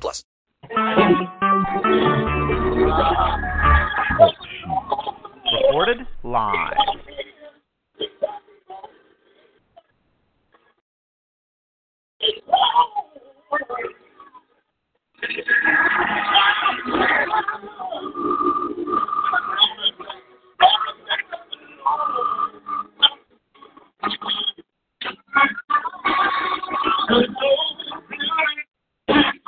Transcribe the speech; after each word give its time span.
plus. 0.00 0.24
Recorded 5.52 6.06
live. 6.22 6.76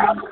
Thank 0.00 0.22
you. 0.24 0.29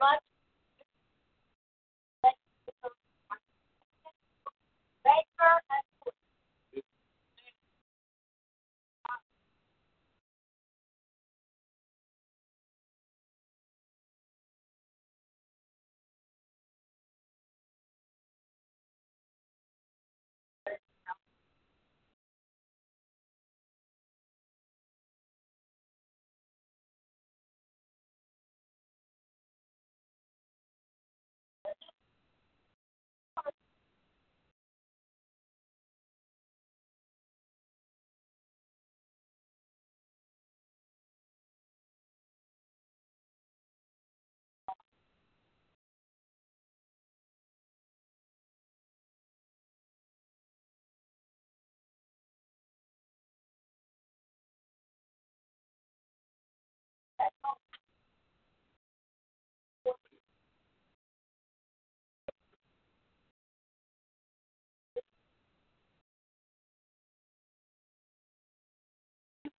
much. 0.00 0.35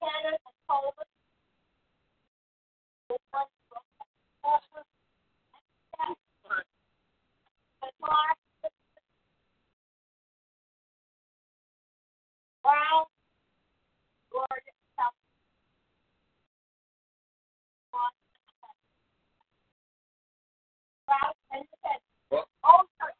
Buchanan 0.02 0.38
and 0.38 0.58
Coleman. 0.70 1.10
This 3.10 3.18
one, 3.32 3.46
Walker, 4.44 4.84
and 6.02 6.16
Clark. 8.02 8.38
Brown. 12.64 13.06
Gordon, 14.32 14.76
South. 14.98 15.18
Brown, 21.08 21.34
and 21.54 21.66
the 22.32 22.38
Oh, 22.64 22.84
sorry. 23.00 23.14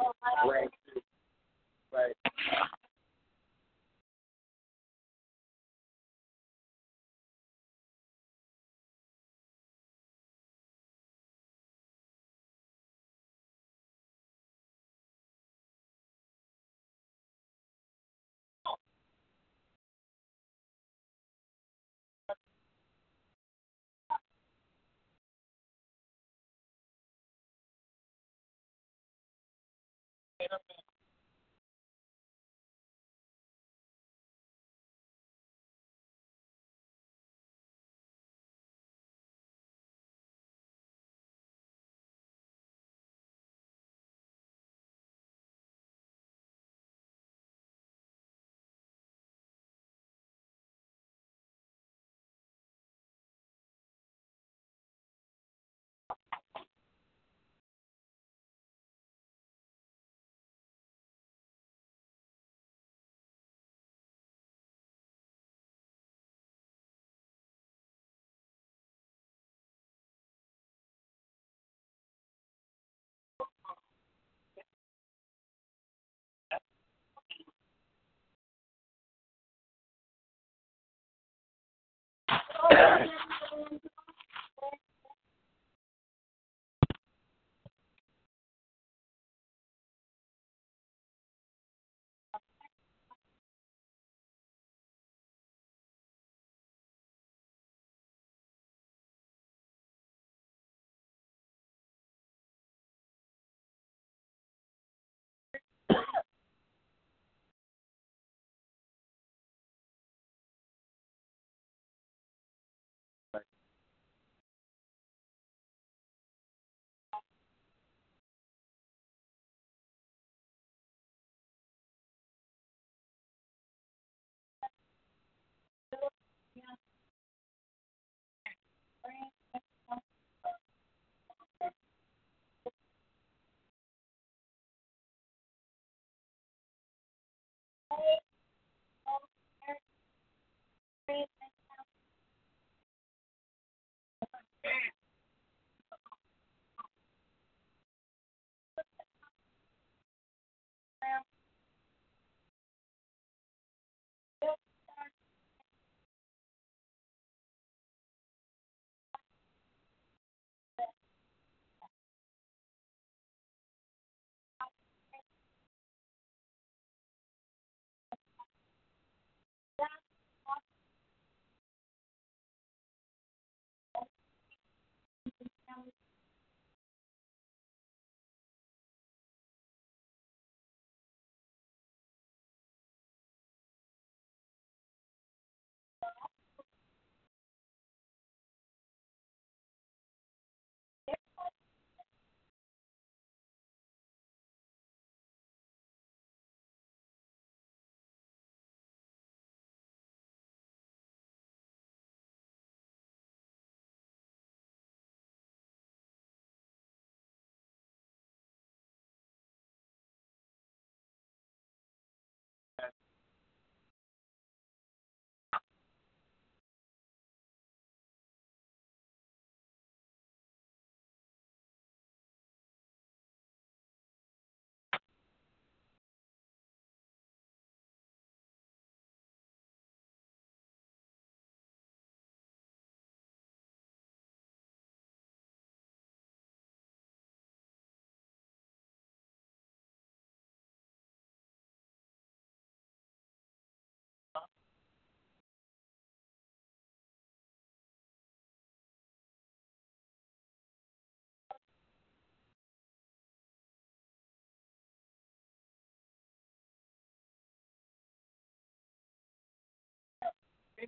Right. 0.00 0.70
Right. 1.92 2.16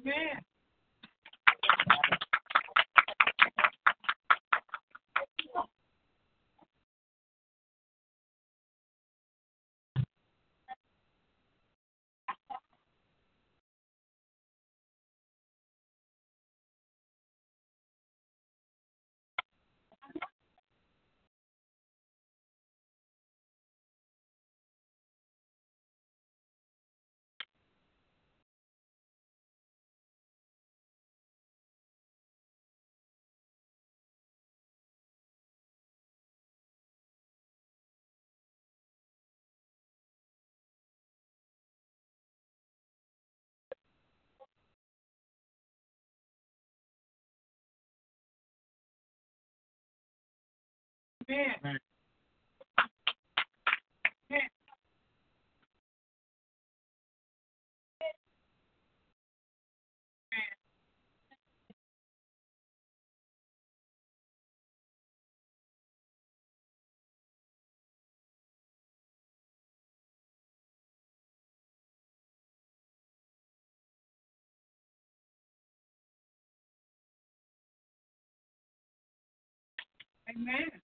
Amen. 0.06 0.53
Amen. 51.30 51.78
Amen. 80.30 80.83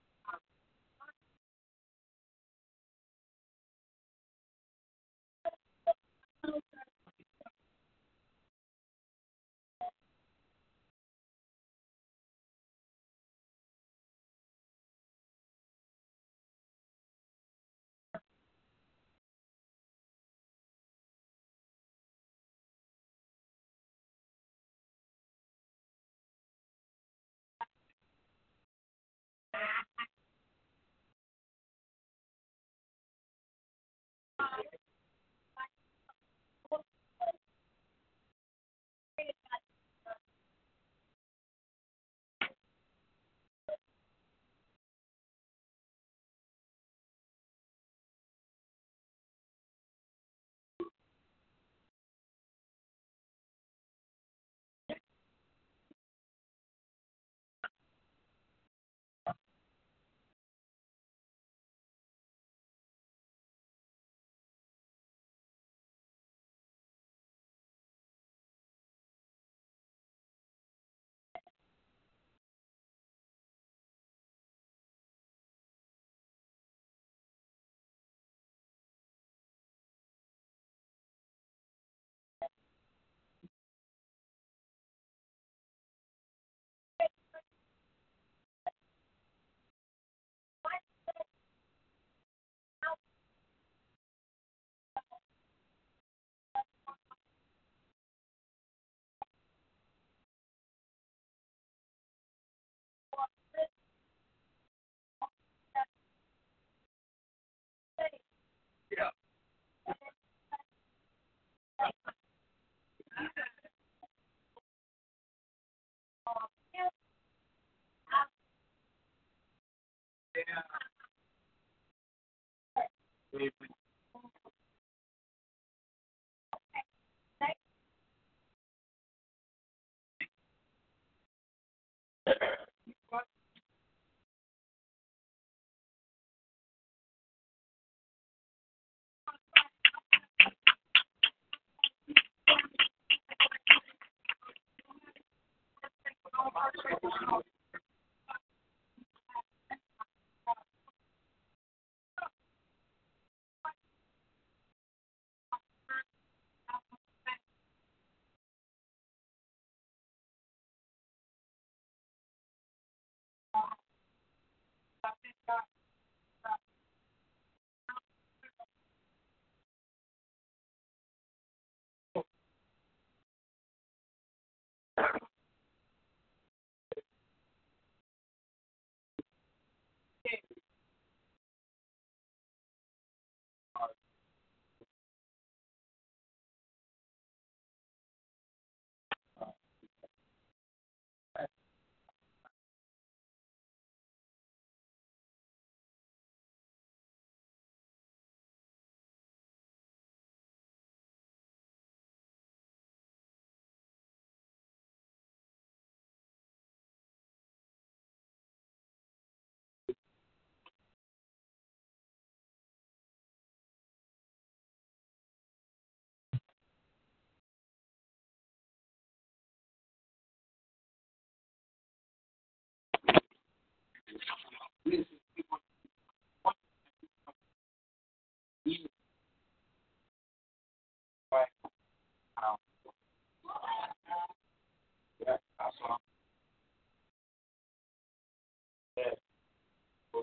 Thank 146.83 147.03
you. 147.21 147.60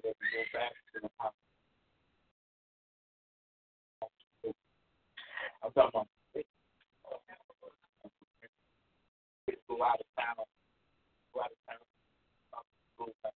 And 0.04 0.14
uh, 0.14 0.18
Jimmy 0.30 0.46
Gray, 0.52 0.62
and 0.94 1.10
I'm 5.58 5.72
talking 5.72 5.90
about 5.90 6.08
go 9.68 9.82
out 9.82 9.98
of 9.98 10.06
town, 10.14 10.46
go 11.34 11.40
out 11.40 11.50
of 11.50 11.58
town, 11.66 11.82
go 12.98 13.06
back. 13.22 13.32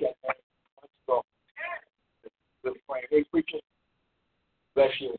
Go 0.00 0.08
back. 0.22 0.36
So 0.36 0.36
to. 0.36 0.36
Let's 0.82 0.92
go. 1.06 1.22
We're 2.62 2.72
praying. 2.88 3.06
Hey, 3.10 3.24
preacher. 3.30 3.58
Bless 4.74 4.90
you. 5.00 5.16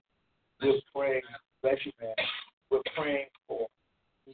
Praying. 0.93 1.21
Bless 1.63 1.77
you, 1.85 1.91
man. 1.99 2.15
We're 2.71 2.79
praying 2.95 3.27
for. 3.47 3.67
To 4.27 4.33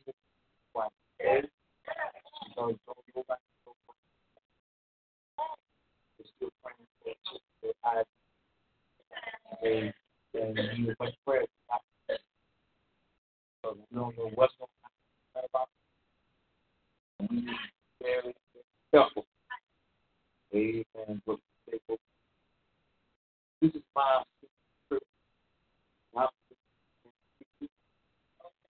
We're 6.20 6.26
still 6.36 6.52
praying 6.64 6.88
for 7.04 7.14
Sister 7.32 7.74
Ivy. 7.84 8.06
And 9.64 9.94
and 10.36 10.78
you 10.78 10.96
much 11.00 11.16
prayer. 11.26 11.46
So 13.64 13.76
we 13.76 13.98
don't 13.98 14.18
know 14.18 14.32
what's 14.36 14.54
going 14.60 14.70
to 14.70 14.80
happen 15.36 15.50
about. 15.50 15.70
We 17.20 17.38
need 17.38 17.46
to 17.46 17.52
be 17.52 17.56
very 18.02 18.34
careful. 18.94 19.26
Amen. 20.54 21.22
This 23.62 23.74
is 23.74 23.82
my 23.96 24.24
script. 24.86 25.06
My- 26.14 26.28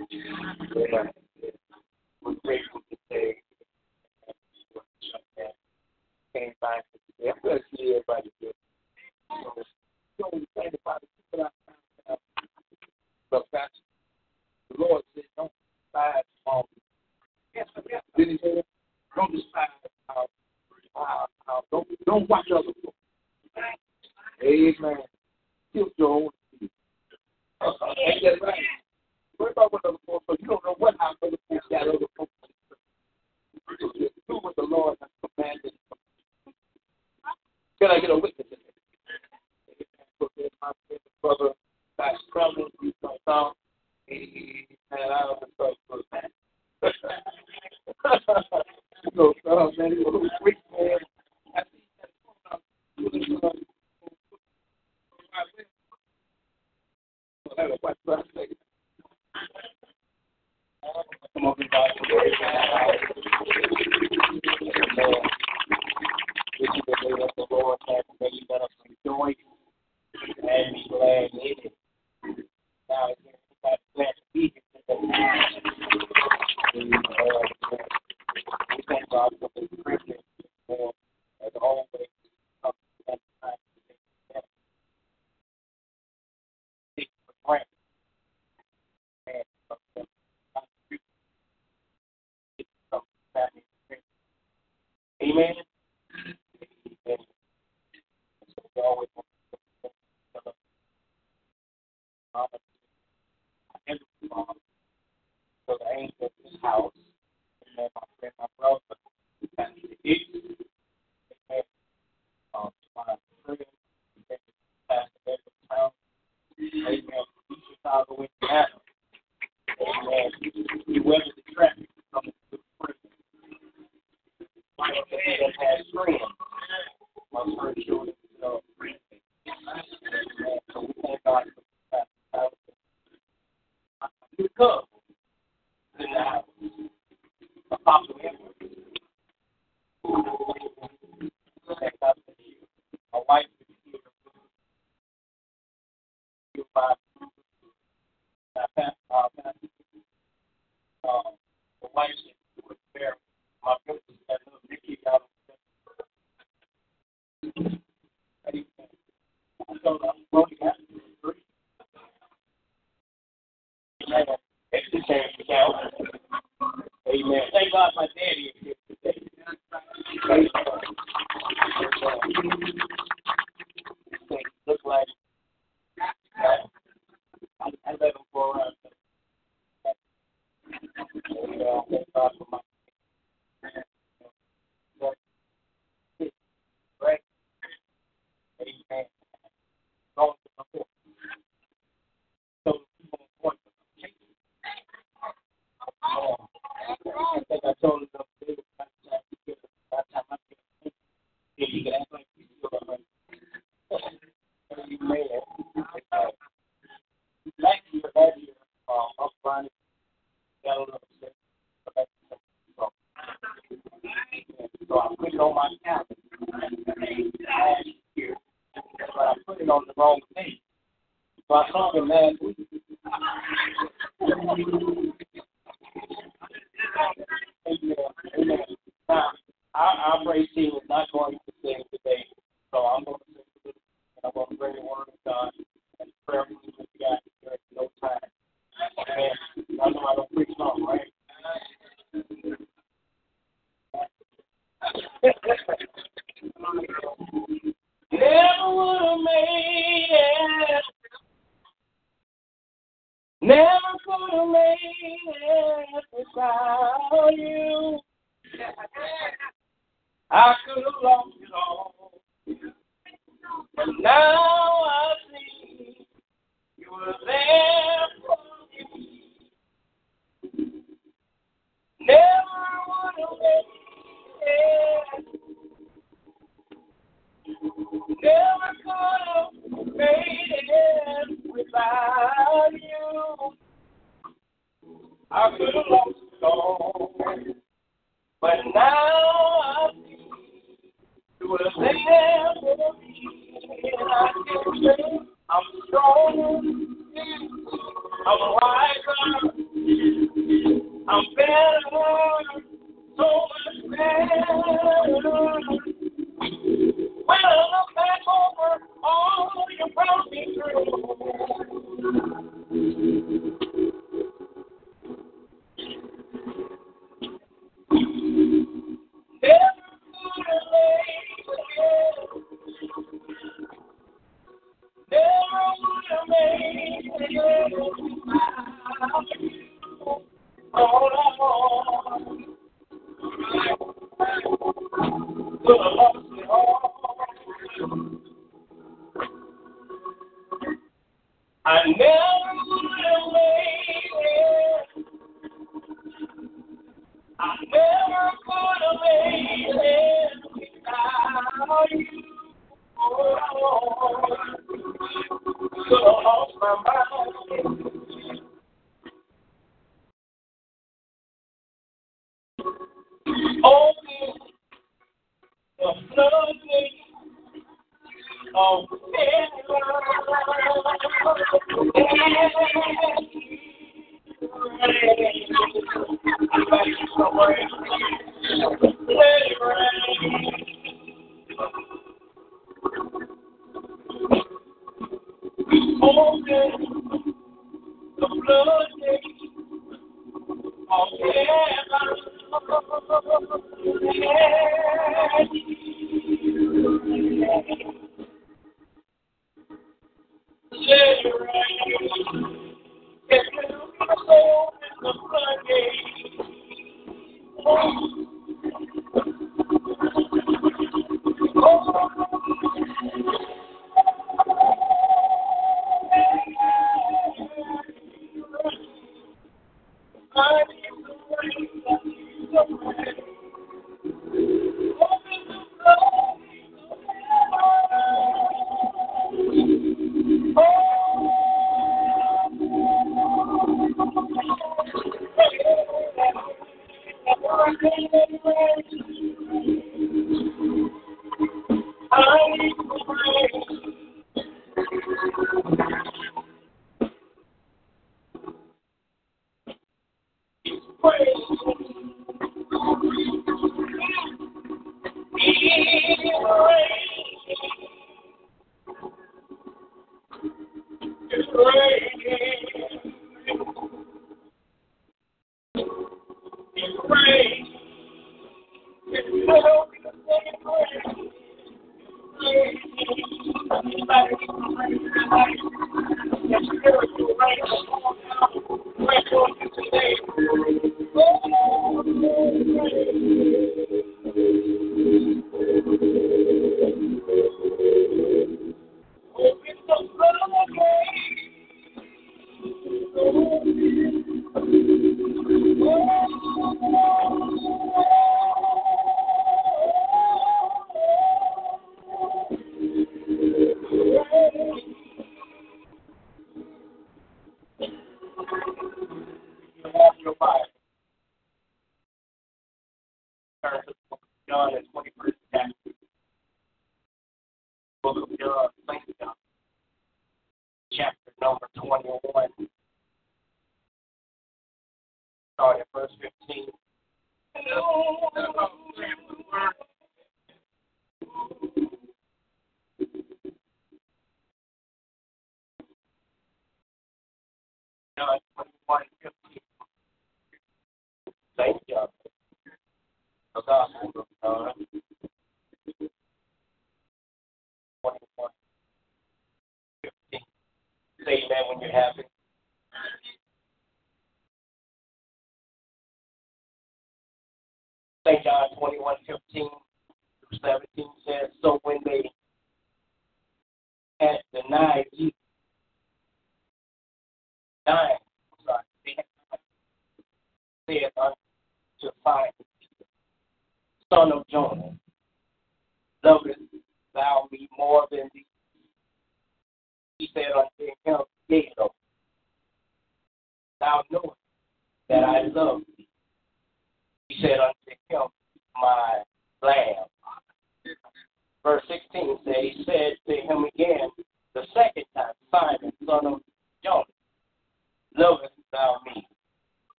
Yeah. 7.21 7.33
Lord 14.79 15.03
said, 15.15 15.25
don't 15.37 15.53
despise 15.93 16.25
small 16.43 16.69
people. 16.75 17.83
Did 18.17 18.29
he? 18.29 18.39
Don't 19.17 19.33
despise 19.33 19.69
how, 20.09 20.27
how, 20.95 21.27
how 21.47 21.63
don't, 21.71 21.87
don't 22.05 22.29
watch 22.29 22.47
other 22.53 22.73
people. 22.75 22.95
Amen. 24.43 24.97
Kill 25.73 25.89
your 25.97 26.11
own 26.11 26.29
people. 26.59 26.77
Uh-huh. 27.61 27.95
Ain't 28.07 28.23
that 28.23 28.47
right? 28.47 28.55
What 29.37 29.53
about 29.53 29.73
what 29.73 29.85
other 29.85 29.99
folks? 30.07 30.25
So 30.27 30.37
you 30.41 30.49
don't 30.49 30.65
know 30.65 30.75
what 30.79 30.95
other 31.01 31.37
folks 31.49 31.67
got 31.71 31.89
other 31.89 32.04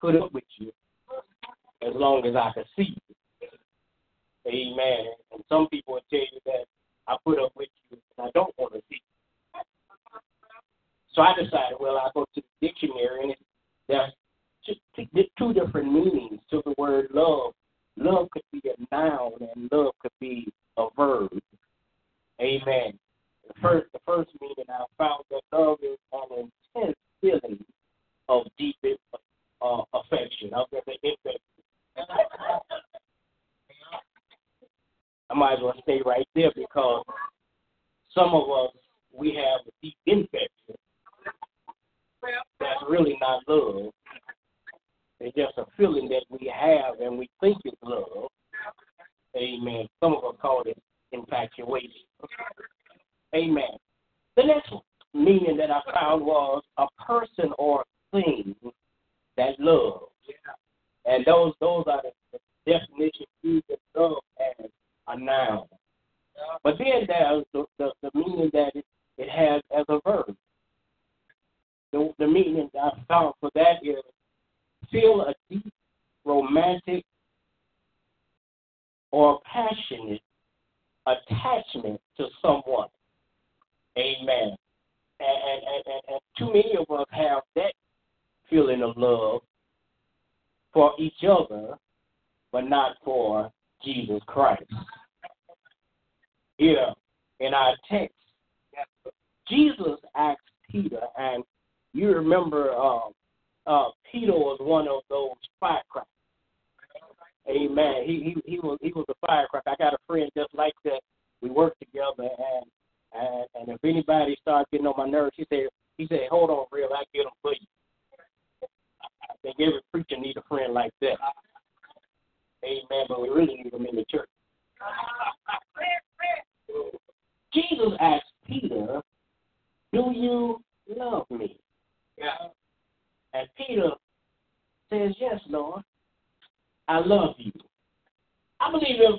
put 0.00 0.16
up 0.16 0.32
with 0.32 0.44
you 0.58 0.72
as 1.82 1.94
long 1.94 2.24
as 2.26 2.34
I 2.36 2.50
can 2.54 2.64
see 2.76 2.94
you. 2.94 3.48
Amen. 4.46 5.06
And 5.32 5.42
some 5.48 5.68
people 5.68 5.77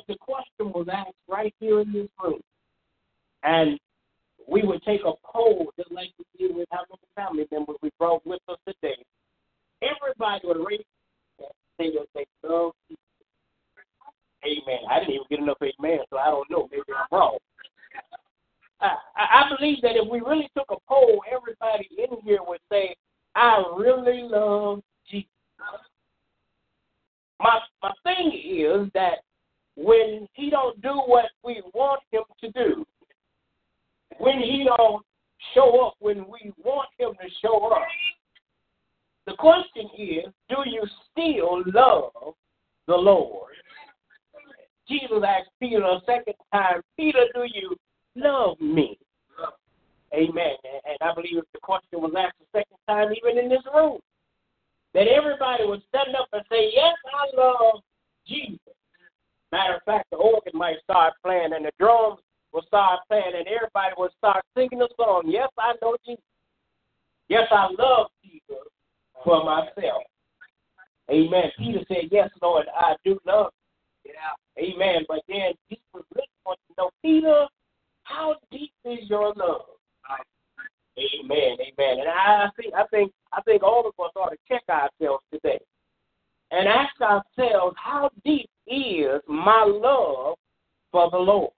the 0.10 0.18
question 0.20 0.74
was 0.74 0.88
asked 0.92 1.14
right 1.30 1.54
here 1.60 1.80
in 1.82 1.94
this 1.94 2.08
room, 2.22 2.42
and 3.44 3.80
we 4.48 4.64
would 4.64 4.82
take 4.84 5.02
a 5.02 5.14
poll 5.24 5.72
just 5.78 5.92
like 5.92 6.10
we 6.18 6.26
did 6.48 6.56
with 6.56 6.68
how 6.72 6.82
many 6.90 7.02
family 7.16 7.48
members 7.52 7.78
we 7.82 7.92
brought 8.00 8.26
with 8.26 8.42
us 8.50 8.58
today, 8.68 8.98
everybody 9.82 10.42
would 10.46 10.58
raise 10.66 10.84
and 11.38 11.48
say 11.80 11.92
they 12.16 12.26
love 12.44 12.72
Jesus. 12.90 13.00
Amen. 14.44 14.80
I 14.90 15.00
didn't 15.00 15.14
even 15.14 15.26
get 15.30 15.40
enough 15.40 15.58
amen, 15.62 16.00
so 16.10 16.18
I 16.18 16.26
don't 16.32 16.50
know. 16.50 16.68
Maybe 16.72 16.84
I'm 16.90 17.18
wrong. 17.18 17.38
I, 18.82 18.96
I 19.16 19.44
believe 19.56 19.82
that 19.82 19.96
if 19.96 20.10
we 20.10 20.22
really 20.22 20.50
took 20.58 20.72
a 20.72 20.78
poll, 20.88 21.22
everybody 21.30 21.90
in 21.98 22.20
here 22.24 22.40
would 22.48 22.62
say, 22.72 22.96
I 23.36 23.64
really 23.78 24.24
love 24.24 24.82
Jesus. 25.10 25.28
My 27.40 27.60
my 27.84 27.92
thing 28.04 28.32
is 28.34 28.90
that 28.94 29.20
when 29.82 30.28
he 30.34 30.50
don't 30.50 30.82
do 30.82 30.94
what 31.06 31.26
we 31.44 31.62
want 31.74 32.02
him 32.12 32.24
to 32.42 32.52
do, 32.52 32.86
when 34.18 34.40
he 34.40 34.66
don't 34.66 35.06
show 35.54 35.88
up 35.88 35.94
when 36.00 36.26
we 36.28 36.52
want 36.64 36.90
him 36.98 37.12
to 37.14 37.30
show 37.42 37.68
up, 37.68 37.88
the 39.26 39.34
question 39.36 39.90
is, 39.98 40.26
do 40.50 40.58
you 40.66 40.84
still 41.12 41.64
love 41.74 42.34
the 42.88 42.96
Lord? 42.96 43.54
Jesus 44.88 45.24
asked 45.26 45.52
Peter 45.60 45.82
a 45.82 46.02
second 46.06 46.34
time, 46.52 46.82
Peter, 46.98 47.26
do 47.34 47.44
you 47.54 47.76
love 48.16 48.60
me? 48.60 48.98
Amen. 50.14 50.56
And 50.64 50.98
I 51.02 51.14
believe 51.14 51.38
if 51.38 51.46
the 51.54 51.60
question 51.62 52.02
was 52.02 52.12
asked 52.18 52.42
a 52.42 52.58
second 52.58 52.78
time, 52.88 53.14
even 53.16 53.42
in 53.42 53.50
this 53.50 53.62
room, 53.74 54.00
that 54.96 55.08
everybody 55.08 55.66
would 55.66 55.84
stand 55.90 56.16
up 56.16 56.28
and 56.34 56.42
say, 56.52 56.72
Yes, 56.74 56.96
I 57.06 57.40
love 57.40 57.82
Jesus. 58.28 58.69
Matter 59.52 59.76
of 59.76 59.84
fact, 59.84 60.10
the 60.12 60.18
organ 60.18 60.54
might 60.54 60.78
start 60.84 61.14
playing 61.24 61.54
and 61.54 61.66
the 61.66 61.72
drums 61.80 62.20
will 62.54 62.64
start 62.68 63.00
playing 63.08 63.34
and 63.36 63.48
everybody 63.48 63.94
will 63.98 64.10
start 64.18 64.44
singing 64.56 64.82
a 64.82 64.88
song. 64.96 65.24
Yes, 65.26 65.50
I 65.58 65.74
know 65.82 65.98
Jesus. 66.06 66.24
Yes, 67.28 67.48
I 67.52 67.68
love 67.78 68.08
Jesus 68.24 68.66
for 69.24 69.44
myself. 69.44 70.04
Amen. 71.10 71.52
Peter 71.58 71.80
said, 71.88 72.10
Yes, 72.12 72.30
Lord, 72.42 72.68
I 72.76 72.96
do 73.04 73.20
love. 73.26 73.52
Yeah. 74.06 74.64
Amen. 74.64 75.06
But 75.08 75.22
then 75.28 75.54
Jesus 75.70 75.82
really 75.94 76.28
wants 76.46 76.62
to 76.68 76.74
know, 76.78 76.90
Peter, 77.02 77.46
how 78.04 78.36
deep 78.52 78.72
is 78.86 79.10
your 79.10 79.34
love? 79.36 79.66
Amen, 80.98 81.58
amen. 81.62 82.00
And 82.00 82.10
I 82.10 82.50
think 82.58 82.74
I 82.74 82.84
think 82.88 83.14
I 83.32 83.42
think 83.44 83.64
all 83.64 83.88
of 83.88 83.94
us 84.04 84.12
ought 84.18 84.32
to 84.32 84.38
check 84.50 84.64
ourselves 84.70 85.24
today 85.32 85.60
and 86.52 86.68
ask 86.68 87.00
ourselves 87.02 87.76
how 87.78 88.10
deep 88.26 88.50
is 88.68 89.22
my 89.28 89.64
love 89.64 90.36
for 90.92 91.10
the 91.12 91.18
Lord. 91.18 91.52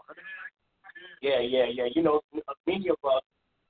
Yeah, 1.22 1.39
yeah, 1.39 1.66
yeah. 1.72 1.86
You 1.94 2.04
know, 2.04 2.22
many 2.66 2.89
of 2.89 2.98
us 3.04 3.22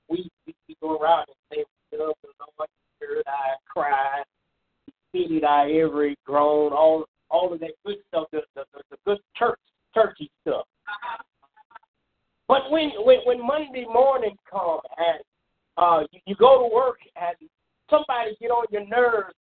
we 0.08 0.30
we, 0.46 0.54
we 0.68 0.76
go 0.80 0.98
around 0.98 1.26
and 1.28 1.36
say 1.50 1.64
we 1.90 1.98
love 1.98 2.14
the 2.22 2.28
Lord, 2.58 3.24
I 3.26 3.54
cry, 3.68 4.22
pitied 5.12 5.44
I 5.44 5.70
every 5.72 6.16
groan, 6.24 6.72
all 6.72 7.04
all 7.30 7.52
of 7.52 7.60
that 7.60 7.72
good 7.84 7.96
stuff, 8.08 8.28
the 8.32 8.42
the, 8.54 8.64
the 8.90 8.96
good 9.06 9.18
church 9.36 9.58
churchy 9.94 10.30
stuff. 10.42 10.66
But 12.48 12.70
when 12.70 12.90
when 13.04 13.18
when 13.24 13.46
Monday 13.46 13.86
morning 13.86 14.36
comes 14.50 14.82
and 14.98 15.20
uh, 15.76 16.06
you, 16.12 16.20
you 16.26 16.34
go 16.36 16.68
to 16.68 16.74
work 16.74 16.98
and 17.16 17.48
somebody 17.90 18.36
get 18.40 18.50
on 18.50 18.66
your 18.70 18.86
nerves, 18.86 19.34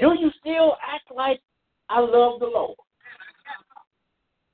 do 0.00 0.14
you 0.18 0.30
still 0.40 0.76
act 0.82 1.10
like 1.14 1.40
I 1.88 2.00
love 2.00 2.40
the 2.40 2.46
Lord? 2.46 2.76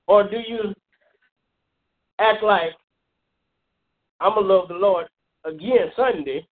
Or 0.07 0.29
do 0.29 0.39
you 0.47 0.75
act 2.19 2.43
like 2.43 2.73
I'm 4.21 4.35
going 4.35 4.47
to 4.47 4.55
love 4.55 4.69
the 4.69 4.75
Lord 4.75 5.07
again 5.45 5.91
Sunday, 5.97 6.47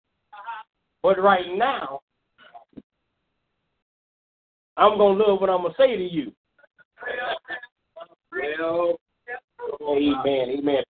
but 1.03 1.21
right 1.23 1.47
now, 1.57 2.01
I'm 4.77 4.99
going 4.99 5.19
to 5.19 5.25
love 5.25 5.41
what 5.41 5.51
I'm 5.51 5.63
going 5.63 5.73
to 5.73 5.79
say 5.79 5.97
to 5.97 6.03
you? 6.03 6.33
Amen, 9.83 10.59
amen. 10.59 10.83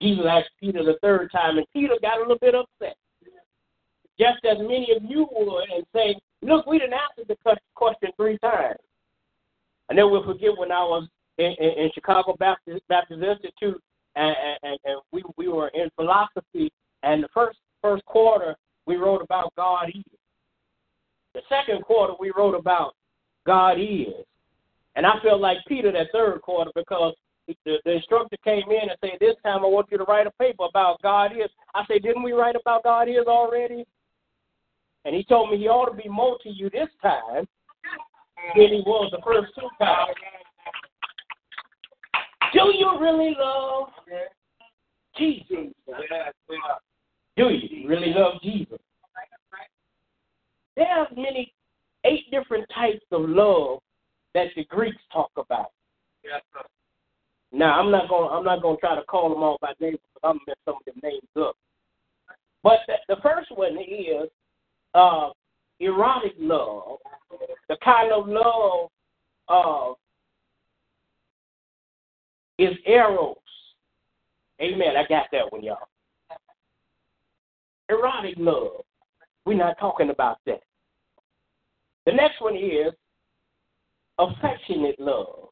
Jesus 0.00 0.24
asked 0.28 0.50
Peter 0.60 0.84
the 0.84 0.98
third 1.02 1.30
time, 1.30 1.58
and 1.58 1.66
Peter 1.72 1.94
got 2.02 2.18
a 2.18 2.20
little 2.20 2.38
bit 2.40 2.54
upset. 2.54 2.96
Just 4.18 4.44
as 4.44 4.58
many 4.58 4.88
of 4.96 5.02
you 5.08 5.26
would, 5.32 5.70
and 5.70 5.84
say, 5.94 6.16
Look, 6.44 6.66
we 6.66 6.78
didn't 6.78 6.94
answer 6.94 7.24
the 7.26 7.56
question 7.74 8.10
three 8.16 8.36
times. 8.38 8.76
I 9.90 9.94
never 9.94 10.08
will 10.08 10.24
forget 10.24 10.50
when 10.56 10.70
I 10.70 10.82
was 10.82 11.08
in, 11.38 11.54
in, 11.58 11.84
in 11.84 11.90
Chicago 11.94 12.36
Baptist, 12.38 12.82
Baptist 12.88 13.22
Institute, 13.22 13.82
and, 14.14 14.36
and, 14.62 14.78
and 14.84 15.00
we, 15.10 15.22
we 15.38 15.48
were 15.48 15.68
in 15.68 15.88
philosophy, 15.96 16.70
and 17.02 17.24
the 17.24 17.28
first 17.32 17.58
first 17.80 18.04
quarter 18.04 18.56
we 18.86 18.96
wrote 18.96 19.22
about 19.22 19.52
God 19.56 19.88
is. 19.88 20.04
The 21.34 21.40
second 21.48 21.82
quarter 21.82 22.12
we 22.20 22.30
wrote 22.36 22.54
about 22.54 22.94
God 23.46 23.78
is. 23.80 24.24
And 24.96 25.06
I 25.06 25.14
felt 25.22 25.40
like 25.40 25.58
Peter 25.66 25.90
that 25.92 26.12
third 26.12 26.40
quarter 26.42 26.70
because 26.74 27.14
the, 27.46 27.78
the 27.84 27.92
instructor 27.92 28.36
came 28.44 28.70
in 28.70 28.88
and 28.88 28.98
said, 29.00 29.18
This 29.18 29.34
time 29.42 29.64
I 29.64 29.68
want 29.68 29.88
you 29.90 29.98
to 29.98 30.04
write 30.04 30.26
a 30.26 30.30
paper 30.32 30.64
about 30.68 31.02
God 31.02 31.32
is. 31.32 31.50
I 31.74 31.84
said, 31.88 32.02
Didn't 32.02 32.22
we 32.22 32.32
write 32.32 32.56
about 32.56 32.84
God 32.84 33.08
is 33.08 33.26
already? 33.26 33.84
And 35.04 35.14
he 35.14 35.24
told 35.24 35.50
me 35.50 35.58
he 35.58 35.68
ought 35.68 35.90
to 35.90 36.02
be 36.02 36.08
more 36.08 36.38
to 36.42 36.48
you 36.48 36.70
this 36.70 36.88
time 37.02 37.46
than 38.56 38.68
he 38.68 38.82
was 38.86 39.10
the 39.12 39.22
first 39.24 39.52
two 39.58 39.68
times. 39.78 40.14
Do 42.52 42.72
you 42.76 42.98
really 43.00 43.34
love 43.38 43.88
Jesus? 45.16 45.72
Do 47.36 47.50
you 47.50 47.88
really 47.88 48.14
love 48.14 48.34
Jesus? 48.42 48.78
There 50.76 50.86
are 50.86 51.08
many, 51.16 51.52
eight 52.04 52.30
different 52.30 52.66
types 52.74 53.04
of 53.12 53.28
love 53.28 53.80
that 54.34 54.48
the 54.56 54.64
Greeks 54.64 55.02
talk 55.12 55.30
about. 55.36 55.70
Now 57.52 57.78
I'm 57.78 57.90
not 57.90 58.08
gonna 58.08 58.28
I'm 58.28 58.44
not 58.44 58.62
going 58.62 58.76
to 58.76 58.80
try 58.80 58.96
to 58.96 59.02
call 59.02 59.28
them 59.28 59.42
all 59.42 59.58
by 59.60 59.72
name 59.80 59.92
because 59.92 60.20
I'm 60.24 60.38
gonna 60.38 60.40
mess 60.48 60.56
some 60.64 60.74
of 60.76 60.84
them 60.86 61.00
names 61.02 61.22
up. 61.38 61.56
But 62.62 62.78
the, 62.88 63.14
the 63.14 63.20
first 63.22 63.50
one 63.56 63.76
is 63.76 64.28
uh, 64.94 65.30
erotic 65.80 66.34
love, 66.38 66.98
the 67.68 67.76
kind 67.84 68.12
of 68.12 68.28
love 68.28 68.88
uh, 69.48 69.92
is 72.58 72.76
eros. 72.86 73.36
Amen. 74.60 74.96
I 74.96 75.04
got 75.08 75.26
that 75.32 75.52
one, 75.52 75.62
y'all. 75.62 75.88
Erotic 77.88 78.34
love. 78.38 78.84
We're 79.44 79.54
not 79.54 79.78
talking 79.78 80.10
about 80.10 80.38
that. 80.46 80.60
The 82.06 82.12
next 82.12 82.40
one 82.40 82.56
is 82.56 82.92
affectionate 84.18 84.98
love. 84.98 85.48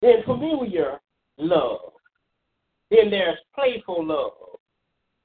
Then 0.00 0.22
familiar 0.24 1.00
love. 1.38 1.92
Then 2.90 3.10
there's 3.10 3.38
playful 3.54 4.06
love, 4.06 4.58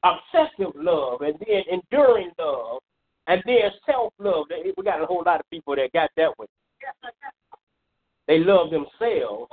obsessive 0.03 0.73
love, 0.75 1.21
and 1.21 1.35
then 1.45 1.63
enduring 1.71 2.31
love, 2.39 2.79
and 3.27 3.41
then 3.45 3.71
self 3.85 4.13
love. 4.19 4.45
We 4.49 4.83
got 4.83 5.01
a 5.01 5.05
whole 5.05 5.23
lot 5.25 5.39
of 5.39 5.49
people 5.49 5.75
that 5.75 5.91
got 5.93 6.09
that 6.17 6.31
one. 6.37 6.47
They 8.27 8.39
love 8.39 8.69
themselves, 8.71 9.51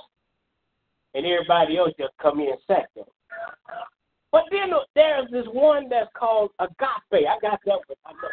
and 1.14 1.24
everybody 1.26 1.78
else 1.78 1.92
just 1.98 2.12
come 2.20 2.40
in 2.40 2.54
second. 2.66 3.04
But 4.32 4.44
then 4.50 4.70
there's 4.96 5.30
this 5.30 5.46
one 5.52 5.88
that's 5.88 6.10
called 6.18 6.50
agape. 6.58 7.26
I 7.28 7.38
got 7.40 7.60
that 7.66 7.78
one. 7.86 7.96
I 8.04 8.12
know. 8.12 8.30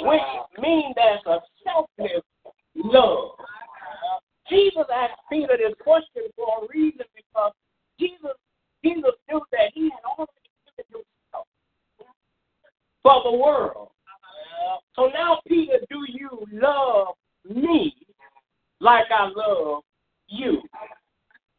Which 0.00 0.20
means 0.62 0.94
there's 0.94 1.20
a 1.26 1.38
selfless 1.64 2.22
love. 2.74 3.30
Jesus 4.48 4.84
asked 4.94 5.20
Peter 5.30 5.56
this 5.56 5.74
question 5.82 6.22
for 6.36 6.64
a 6.64 6.66
reason 6.72 7.06
because 7.14 7.52
Jesus 7.98 8.36
Jesus 8.86 9.12
knew 9.28 9.40
that 9.52 9.72
he 9.74 9.90
had 9.90 10.04
already 10.06 10.50
given 10.76 11.02
himself 11.02 11.46
for 13.02 13.22
the 13.24 13.36
world. 13.36 13.88
So 14.94 15.10
now, 15.12 15.40
Peter, 15.46 15.78
do 15.90 16.04
you 16.08 16.46
love 16.52 17.14
me 17.48 17.94
like 18.80 19.06
I 19.10 19.30
love 19.34 19.82
you? 20.28 20.62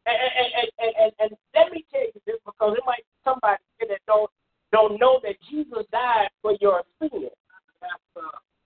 And, 0.06 0.16
and, 0.16 0.94
and, 0.96 1.12
and, 1.20 1.30
let 1.54 1.70
me 1.70 1.84
tell 1.92 2.00
you 2.00 2.20
this 2.24 2.36
because 2.44 2.76
it 2.76 2.82
might 2.86 3.04
somebody 3.24 3.60
that 3.80 4.00
don't 4.06 4.30
don't 4.72 4.98
know 4.98 5.20
that 5.22 5.36
Jesus 5.50 5.84
died 5.92 6.28
for 6.40 6.54
your 6.60 6.82
sins. 6.98 7.30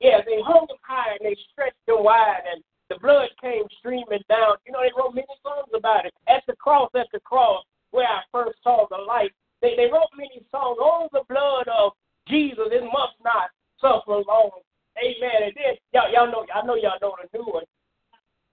Yeah, 0.00 0.18
they 0.24 0.38
hung 0.42 0.66
him 0.70 0.78
high 0.82 1.18
and 1.18 1.20
they 1.22 1.36
stretched 1.52 1.82
him 1.86 2.02
wide, 2.02 2.42
and 2.50 2.62
the 2.90 2.98
blood 2.98 3.28
came 3.40 3.64
streaming 3.78 4.22
down. 4.28 4.56
You 4.66 4.72
know, 4.72 4.80
they 4.82 4.92
wrote 4.96 5.14
many 5.14 5.34
songs 5.42 5.70
about 5.74 6.06
it. 6.06 6.14
At 6.28 6.42
the 6.46 6.54
cross, 6.56 6.90
at 6.94 7.06
the 7.12 7.20
cross, 7.20 7.64
where 7.92 8.06
I 8.06 8.20
first 8.32 8.58
saw 8.62 8.86
the 8.90 8.98
light. 8.98 9.30
They 9.60 9.74
they 9.76 9.86
wrote 9.92 10.10
many 10.16 10.42
songs. 10.50 10.78
Oh, 10.80 11.08
the 11.12 11.22
blood 11.28 11.68
of 11.68 11.92
Jesus, 12.28 12.66
it 12.70 12.84
must 12.84 13.16
not 13.24 13.50
suffer 13.80 14.22
long. 14.26 14.50
Amen. 14.98 15.42
And 15.44 15.52
then 15.54 15.74
y'all 15.92 16.12
y'all 16.12 16.30
know 16.30 16.44
I 16.54 16.66
know 16.66 16.74
y'all 16.74 16.98
know 17.00 17.14
the 17.22 17.38
new 17.38 17.44
one. 17.44 17.64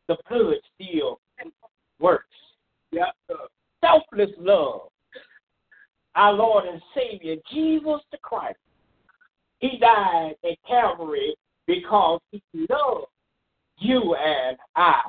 The 0.08 0.18
blood 0.30 0.56
still 0.76 1.20
works. 2.00 2.26
Yeah. 2.92 3.12
Selfless 3.82 4.32
love. 4.40 4.90
Our 6.16 6.34
Lord 6.34 6.66
and 6.66 6.82
Savior, 6.96 7.36
Jesus 7.52 8.02
the 8.12 8.18
Christ. 8.22 8.58
He 9.60 9.78
died 9.78 10.36
at 10.44 10.58
Calvary 10.68 11.36
because 11.68 12.20
he 12.32 12.42
loved 12.70 13.08
you 13.78 14.16
and 14.16 14.58
I. 14.76 15.02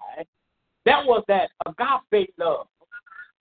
That 0.84 1.04
was 1.04 1.24
that 1.28 1.50
agape 1.66 2.32
love. 2.38 2.66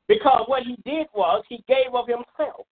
Because 0.07 0.43
what 0.47 0.63
he 0.63 0.75
did 0.85 1.07
was 1.13 1.43
he 1.47 1.63
gave 1.67 1.93
of 1.93 2.07
himself. 2.07 2.65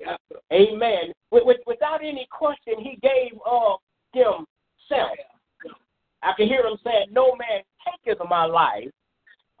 Yeah. 0.00 0.16
Amen. 0.52 1.12
With, 1.30 1.44
with, 1.46 1.58
without 1.66 2.02
any 2.02 2.26
question, 2.30 2.74
he 2.78 2.98
gave 3.00 3.38
of 3.46 3.78
himself. 4.12 5.16
I 6.22 6.32
can 6.36 6.48
hear 6.48 6.66
him 6.66 6.76
saying, 6.82 7.06
No 7.12 7.36
man 7.36 7.62
taketh 7.84 8.18
my 8.28 8.44
life. 8.44 8.90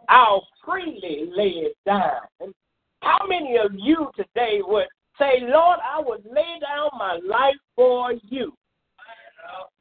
I'll 0.08 0.46
freely 0.64 1.30
lay 1.34 1.50
it 1.50 1.76
down. 1.86 2.52
How 3.00 3.18
many 3.28 3.56
of 3.58 3.72
you 3.76 4.10
today 4.16 4.60
would 4.62 4.86
say, 5.18 5.40
Lord, 5.42 5.78
I 5.84 6.00
would 6.00 6.24
lay 6.24 6.58
down 6.60 6.90
my 6.98 7.20
life 7.26 7.56
for 7.76 8.12
you? 8.28 8.52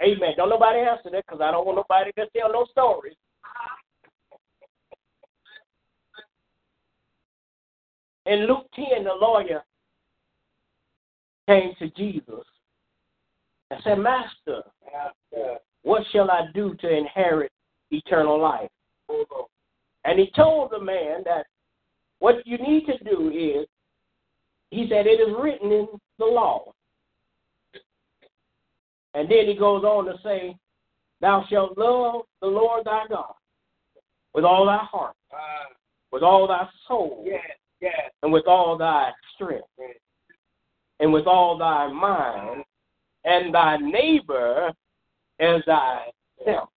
Amen. 0.01 0.33
Don't 0.35 0.49
nobody 0.49 0.79
answer 0.79 1.09
that 1.11 1.25
because 1.25 1.41
I 1.41 1.51
don't 1.51 1.65
want 1.65 1.77
nobody 1.77 2.11
to 2.17 2.27
tell 2.37 2.51
no 2.51 2.65
stories. 2.71 3.15
In 8.25 8.47
Luke 8.47 8.67
10, 8.75 9.03
the 9.03 9.13
lawyer 9.13 9.63
came 11.47 11.73
to 11.79 11.89
Jesus 11.89 12.45
and 13.69 13.81
said, 13.83 13.99
Master, 13.99 14.63
what 15.83 16.03
shall 16.11 16.31
I 16.31 16.47
do 16.53 16.75
to 16.79 16.89
inherit 16.89 17.51
eternal 17.91 18.41
life? 18.41 18.69
And 20.05 20.19
he 20.19 20.31
told 20.35 20.71
the 20.71 20.79
man 20.79 21.23
that 21.25 21.45
what 22.19 22.45
you 22.45 22.57
need 22.57 22.85
to 22.85 22.97
do 23.03 23.29
is, 23.29 23.67
he 24.71 24.87
said, 24.89 25.05
it 25.05 25.19
is 25.19 25.35
written 25.39 25.71
in 25.71 25.87
the 26.17 26.25
law. 26.25 26.73
And 29.13 29.29
then 29.29 29.45
he 29.47 29.52
goes 29.63 29.85
on 29.85 30.03
to 30.03 30.15
say, 30.21 30.57
Thou 31.21 31.45
shalt 31.49 31.77
love 31.77 32.23
the 32.41 32.47
Lord 32.47 32.83
thy 32.83 33.05
God 33.09 33.33
with 34.33 34.43
all 34.43 34.65
thy 34.65 34.79
heart, 34.79 35.15
with 36.11 36.21
all 36.21 36.47
thy 36.49 36.67
soul, 36.85 37.25
and 38.21 38.33
with 38.33 38.45
all 38.45 38.77
thy 38.77 39.11
strength, 39.33 39.63
and 40.99 41.13
with 41.13 41.27
all 41.27 41.57
thy 41.57 41.87
mind, 41.87 42.65
and 43.23 43.55
thy 43.55 43.77
neighbor 43.77 44.69
as 45.39 45.61
thyself. 45.65 46.67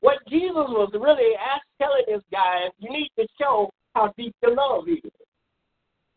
What 0.00 0.16
Jesus 0.30 0.54
was 0.54 0.90
really 0.94 1.36
asked, 1.36 1.66
telling 1.78 2.04
this 2.08 2.22
guy 2.32 2.68
is 2.68 2.72
you 2.78 2.90
need 2.90 3.10
to 3.18 3.26
show 3.38 3.70
how 3.94 4.14
deep 4.16 4.34
the 4.40 4.48
love 4.48 4.88
is. 4.88 5.10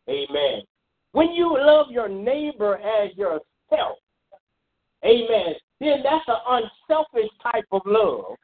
Amen. 0.08 0.62
When 1.12 1.32
you 1.32 1.54
love 1.58 1.90
your 1.90 2.08
neighbor 2.08 2.78
as 2.78 3.14
yourself, 3.14 3.98
amen, 5.04 5.54
then 5.80 6.02
that's 6.02 6.24
an 6.28 6.36
unselfish 6.88 7.30
type 7.42 7.66
of 7.72 7.82
love. 7.84 8.36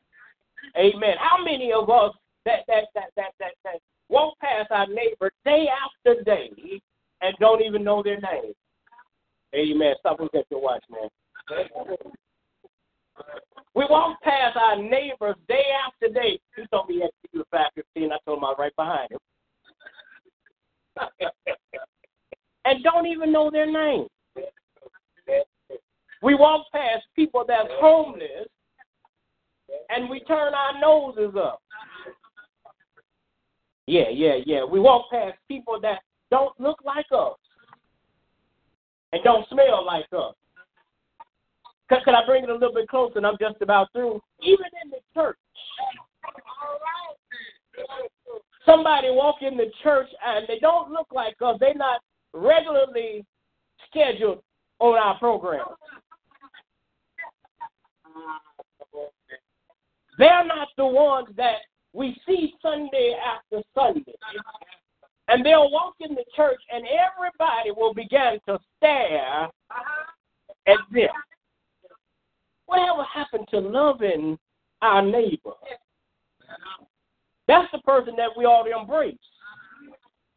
Amen. 0.77 1.15
How 1.19 1.43
many 1.43 1.73
of 1.73 1.91
us 1.91 2.13
that 2.45 2.61
that 2.67 2.85
that 2.95 3.11
that 3.17 3.33
that, 3.39 3.53
that 3.65 3.81
walk 4.09 4.39
past 4.41 4.71
our 4.71 4.87
neighbor 4.87 5.31
day 5.45 5.67
after 5.69 6.23
day 6.23 6.51
and 7.21 7.35
don't 7.41 7.63
even 7.83 7.85
know 7.85 8.03
their 8.03 8.21
name? 8.21 8.53
Amen. 9.55 9.95
Stop 10.01 10.21
looking 10.21 10.41
at 10.41 10.47
your 10.51 10.63
watch, 10.63 10.85
man. 10.91 11.09
We 13.75 13.85
walk 13.89 14.21
past 14.23 14.57
our 14.57 14.77
neighbors 14.77 15.37
day 15.49 15.65
after 15.87 16.13
day. 16.13 16.39
He 16.57 16.63
told 16.71 16.89
me 16.89 16.97
he 16.97 17.01
had 17.01 17.11
to 17.11 17.39
do 17.39 17.45
515. 17.51 18.13
I 18.13 18.17
told 18.25 18.39
him 18.39 18.45
I 18.45 18.49
was 18.49 18.57
right 18.59 18.77
behind 18.77 19.11
him. 19.13 19.19
and 22.65 22.83
don't 22.85 23.07
even 23.07 23.33
know 23.33 23.51
their 23.51 23.71
name. 23.71 24.07
We 26.23 26.35
walk 26.35 26.67
past 26.73 27.05
people 27.17 27.45
that's 27.47 27.69
homeless 27.81 28.47
and 29.89 30.09
we 30.09 30.21
turn 30.21 30.55
our 30.55 30.81
noses 30.81 31.35
up. 31.37 31.61
Yeah, 33.87 34.11
yeah, 34.13 34.37
yeah. 34.47 34.65
We 34.65 34.79
walk 34.81 35.11
past 35.11 35.37
people 35.49 35.81
that 35.83 36.01
don't 36.31 36.59
look 36.61 36.79
like 36.85 37.07
us 37.11 37.37
and 39.13 39.23
don't 39.23 39.49
smell 39.49 39.85
like 39.85 40.07
us. 40.13 40.35
Can 42.05 42.15
I 42.15 42.25
bring 42.25 42.45
it 42.45 42.51
a 42.51 42.55
little 42.55 42.73
bit 42.73 42.89
closer? 42.89 43.19
And 43.19 43.27
I'm 43.27 43.37
just 43.39 43.61
about 43.61 43.93
through. 43.93 44.21
Even 44.41 44.67
in 44.83 44.91
the 44.91 44.99
church, 45.15 45.37
somebody 48.65 49.09
walk 49.11 49.37
in 49.43 49.57
the 49.57 49.71
church 49.83 50.09
and 50.27 50.47
they 50.49 50.59
don't 50.59 50.91
look 50.91 51.09
like 51.13 51.37
us. 51.43 51.57
They're 51.61 51.75
not 51.75 52.01
regularly 52.33 53.27
scheduled 53.91 54.43
on 54.79 54.99
our 54.99 55.19
program. 55.19 55.67
They're 60.19 60.47
not 60.47 60.69
the 60.77 60.87
ones 60.87 61.29
that 61.37 61.57
we 61.93 62.17
see 62.27 62.55
Sunday 62.63 63.17
after 63.23 63.63
Sunday. 63.75 64.15
And 65.29 65.45
they'll 65.45 65.71
walk 65.71 65.95
in 66.01 66.15
the 66.15 66.25
church 66.35 66.61
and 66.73 66.85
everybody 66.85 67.71
will 67.71 67.95
begin 67.95 68.39
to 68.49 68.59
stare 68.77 69.49
at 70.67 70.79
them. 70.93 71.09
Whatever 72.67 73.05
happened 73.05 73.47
to 73.51 73.59
loving 73.59 74.39
our 74.81 75.03
neighbor? 75.03 75.53
That's 77.49 77.71
the 77.73 77.79
person 77.81 78.15
that 78.17 78.31
we 78.37 78.45
ought 78.45 78.65
to 78.65 78.79
embrace. 78.79 79.17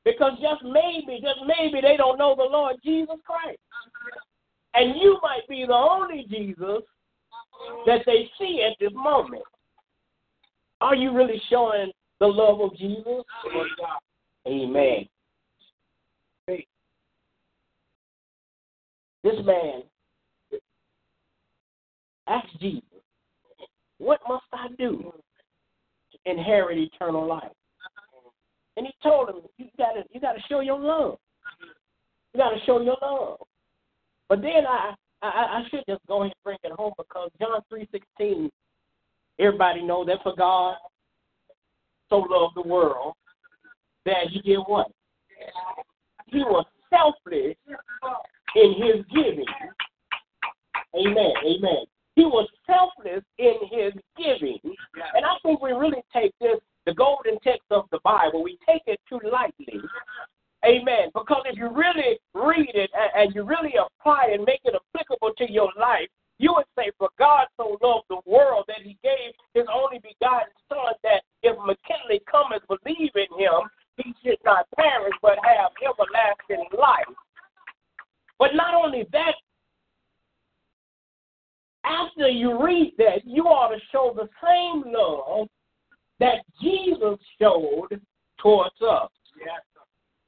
Because 0.04 0.34
just 0.40 0.64
maybe, 0.64 1.20
just 1.22 1.40
maybe 1.48 1.82
they 1.82 1.98
don't 1.98 2.20
know 2.20 2.36
the 2.36 2.44
Lord 2.44 2.76
Jesus 2.84 3.16
Christ. 3.26 3.60
And 4.76 4.96
you 5.00 5.18
might 5.22 5.48
be 5.48 5.66
the 5.66 5.74
only 5.74 6.26
Jesus 6.30 6.84
that 7.86 8.02
they 8.06 8.30
see 8.38 8.64
at 8.70 8.78
this 8.80 8.94
moment. 8.94 9.44
Are 10.82 10.96
you 10.96 11.16
really 11.16 11.42
showing 11.50 11.92
the 12.20 12.28
love 12.28 12.60
of 12.62 12.78
Jesus? 12.78 13.24
Amen. 14.48 15.08
This 19.26 19.44
man 19.44 19.82
asked 22.28 22.60
Jesus, 22.60 22.84
What 23.98 24.20
must 24.28 24.44
I 24.54 24.68
do 24.78 25.12
to 26.12 26.32
inherit 26.32 26.78
eternal 26.78 27.26
life? 27.28 27.52
And 28.78 28.86
he 28.86 28.94
told 29.02 29.30
him, 29.30 29.38
You 29.58 29.66
gotta 29.80 30.04
you 30.12 30.20
gotta 30.20 30.42
show 30.48 30.60
your 30.60 30.80
love. 30.80 31.18
You 32.34 32.40
gotta 32.40 32.58
show 32.68 32.82
your 32.82 32.98
love. 33.02 33.40
But 34.30 34.42
then 34.44 34.68
I 34.70 34.94
I, 35.24 35.28
I 35.28 35.64
should 35.72 35.84
just 35.90 36.06
go 36.08 36.22
ahead 36.22 36.34
and 36.36 36.44
bring 36.44 36.58
it 36.64 36.72
home 36.74 36.94
because 36.96 37.32
John 37.42 37.62
three 37.68 37.88
sixteen, 37.92 38.52
everybody 39.40 39.82
know 39.82 40.06
that 40.06 40.22
for 40.22 40.36
God 40.36 40.76
so 42.10 42.18
loved 42.18 42.56
the 42.56 42.62
world 42.62 43.16
that 44.06 44.28
he 44.32 44.42
did 44.42 44.60
what? 44.68 44.88
He 46.28 46.40
was 46.40 46.66
selfless 46.90 47.56
in 48.56 48.74
his 48.78 49.06
giving. 49.14 49.46
Amen. 50.96 51.34
Amen. 51.46 51.86
He 52.16 52.24
was 52.24 52.48
selfless 52.66 53.24
in 53.38 53.56
his 53.70 53.94
giving. 54.18 54.60
And 54.64 55.26
I 55.26 55.36
think 55.44 55.62
we 55.62 55.72
really 55.72 56.04
take 56.14 56.34
this, 56.40 56.60
the 56.86 56.94
golden 56.94 57.40
text 57.44 57.68
of 57.72 57.86
the 57.92 58.00
Bible, 58.04 58.44
we 58.44 58.58
take 58.66 58.84
it 58.88 59.00
too 59.10 59.20
lightly. 59.30 59.82
Amen. 60.66 61.12
Because 61.14 61.44
if 61.46 61.58
you 61.58 61.70
really 61.70 62.18
read 62.34 62.74
it 62.74 62.90
and, 62.96 63.12
and 63.16 63.36
you 63.36 63.44
really 63.44 63.74
apply 63.78 64.32
and 64.34 64.46
make 64.46 64.62
it 64.64 64.74
applicable 64.74 65.32
to 65.38 65.52
your 65.52 65.70
life, 65.78 66.10
you 66.38 66.54
would 66.54 66.66
say, 66.76 66.92
For 66.98 67.10
God 67.20 67.48
so 67.58 67.78
loved 67.82 68.06
the 68.10 68.22
world 68.26 68.66
that 68.68 68.82
he 68.84 68.98
gave 69.04 69.34
his 69.54 69.66
only 69.72 70.00
begotten 70.00 70.52
Son, 70.70 70.94
that 71.04 71.24
if 71.44 71.56
McKinley 71.60 72.22
come 72.30 72.52
and 72.52 72.62
believe 72.68 73.12
in 73.16 73.30
him, 73.40 73.70
he 73.98 74.14
should 74.24 74.38
not 74.44 74.68
perish 74.76 75.14
but 75.22 75.38
have 75.44 75.72
everlasting 75.82 76.68
life. 76.78 77.06
But 78.38 78.54
not 78.54 78.74
only 78.74 79.08
that, 79.12 79.34
after 81.86 82.28
you 82.28 82.62
read 82.64 82.94
that, 82.98 83.26
you 83.26 83.44
ought 83.44 83.74
to 83.74 83.80
show 83.92 84.14
the 84.16 84.28
same 84.44 84.92
love 84.92 85.48
that 86.20 86.44
Jesus 86.62 87.20
showed 87.40 88.02
towards 88.40 88.76
us. 88.82 89.10
Yes. 89.40 89.62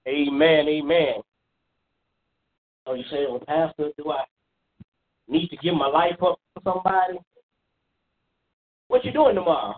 Amen, 0.08 0.68
amen. 0.68 1.16
So 2.86 2.94
you 2.94 3.04
say, 3.12 3.26
well, 3.28 3.44
Pastor, 3.46 3.90
do 3.98 4.12
I 4.12 4.24
need 5.28 5.50
to 5.50 5.58
give 5.58 5.74
my 5.74 5.88
life 5.88 6.22
up 6.24 6.40
for 6.54 6.62
somebody? 6.64 7.20
What 8.88 9.04
you 9.04 9.12
doing 9.12 9.36
tomorrow? 9.36 9.76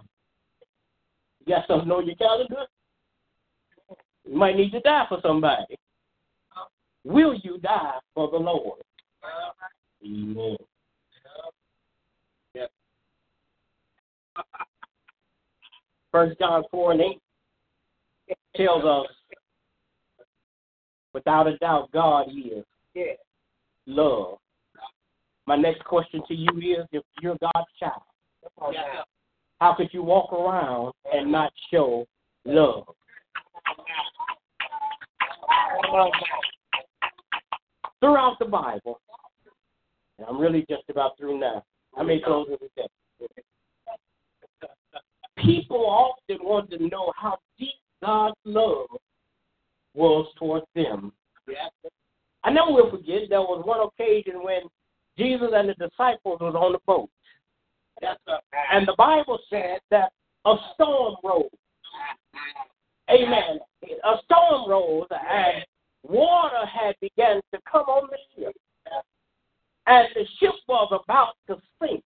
You 1.40 1.56
got 1.56 1.68
something 1.68 1.90
on 1.90 2.06
your? 2.06 2.16
Need 4.60 4.72
to 4.72 4.80
die 4.82 5.06
for 5.08 5.20
somebody. 5.22 5.76
Will 7.06 7.34
you 7.44 7.58
die 7.60 8.00
for 8.14 8.30
the 8.30 8.38
Lord? 8.38 8.82
Amen. 10.04 10.58
First 16.12 16.40
John 16.40 16.64
four 16.72 16.92
and 16.92 17.02
eight 17.02 17.20
tells 18.56 18.84
us, 18.84 19.08
without 21.14 21.46
a 21.46 21.56
doubt, 21.58 21.92
God 21.92 22.28
is 22.30 22.64
love. 23.86 24.40
My 25.46 25.56
next 25.56 25.84
question 25.84 26.22
to 26.28 26.34
you 26.34 26.50
is, 26.58 26.88
if 26.92 27.04
you're 27.22 27.38
God's 27.40 27.70
child, 27.80 28.02
how 29.60 29.74
could 29.76 29.90
you 29.92 30.02
walk 30.02 30.34
around 30.34 30.94
and 31.14 31.32
not 31.32 31.52
show 31.72 32.08
love? 32.46 32.86
Throughout 38.00 38.40
the 38.40 38.46
Bible, 38.46 39.00
and 40.18 40.28
I'm 40.28 40.40
really 40.40 40.66
just 40.70 40.84
about 40.90 41.18
through 41.18 41.40
now. 41.40 41.64
How 41.96 42.04
many 42.04 42.22
closes 42.22 42.58
is 42.62 42.70
that? 42.78 42.90
People 45.38 45.86
often 45.86 46.38
want 46.46 46.70
to 46.72 46.78
know 46.88 47.12
how 47.16 47.38
deep 47.58 47.70
God's 48.04 48.36
love 48.46 48.88
was 49.94 50.28
towards 50.38 50.66
them. 50.76 51.12
I 52.44 52.52
never 52.52 52.72
will 52.72 52.92
forget 52.92 53.30
there 53.30 53.42
was 53.42 53.64
one 53.66 53.80
occasion 53.80 54.44
when 54.44 54.62
Jesus 55.18 55.50
and 55.54 55.69
the 55.69 55.69
disciples 55.80 56.40
was 56.40 56.56
on 56.56 56.74
the 56.74 56.80
boat. 56.86 57.10
And 58.72 58.88
the 58.88 58.96
Bible 58.98 59.40
said 59.50 59.80
that 59.92 60.12
a 60.46 60.56
storm 60.74 61.16
rose. 61.24 61.50
Amen. 63.10 63.60
A 63.84 64.16
storm 64.26 64.70
rose 64.70 65.08
and 65.12 65.66
water 66.04 66.66
had 66.66 66.96
begun 67.02 67.42
to 67.54 67.60
come 67.70 67.84
on 67.84 68.10
the 68.10 68.18
ship. 68.36 68.56
And 69.88 70.08
the 70.14 70.26
ship 70.40 70.54
was 70.68 71.02
about 71.04 71.34
to 71.48 71.62
sink. 71.82 72.04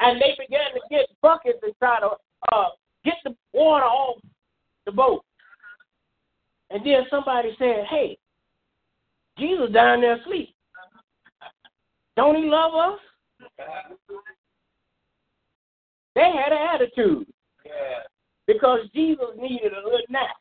And 0.00 0.20
they 0.20 0.34
began 0.38 0.72
to 0.74 0.80
get 0.90 1.06
buckets 1.22 1.60
and 1.62 1.72
try 1.78 2.00
to 2.00 2.10
uh, 2.52 2.68
get 3.04 3.14
the 3.24 3.36
water 3.52 3.84
off 3.84 4.20
the 4.84 4.92
boat. 4.92 5.24
And 6.70 6.84
then 6.84 7.04
somebody 7.08 7.54
said, 7.58 7.84
Hey, 7.88 8.18
Jesus 9.38 9.70
down 9.72 10.00
there 10.00 10.20
asleep. 10.20 10.54
Don't 12.16 12.36
he 12.36 12.48
love 12.48 12.74
us? 12.74 12.98
They 16.14 16.20
had 16.22 16.52
an 16.52 16.58
attitude. 16.74 17.26
Because 18.46 18.80
Jesus 18.94 19.28
needed 19.36 19.72
a 19.72 19.84
little 19.84 20.00
nap. 20.10 20.36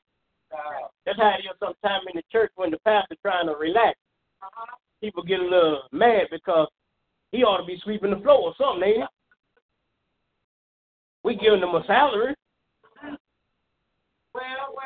That's 1.06 1.18
how 1.18 1.36
it 1.38 1.46
is 1.46 1.58
sometimes 1.60 2.06
in 2.12 2.18
the 2.18 2.24
church 2.32 2.52
when 2.56 2.72
the 2.72 2.80
pastor 2.80 3.16
trying 3.22 3.48
to 3.48 3.54
relax. 3.54 3.98
People 5.02 5.24
get 5.24 5.40
a 5.40 5.44
little 5.44 5.84
mad 5.92 6.28
because 6.30 6.68
he 7.32 7.44
ought 7.44 7.58
to 7.58 7.66
be 7.66 7.80
sweeping 7.84 8.12
the 8.12 8.18
floor 8.18 8.42
or 8.42 8.54
something, 8.58 8.88
ain't 8.88 8.98
he? 8.98 9.04
We 11.24 11.36
giving 11.36 11.62
them 11.62 11.76
a 11.76 11.84
salary. 11.86 12.36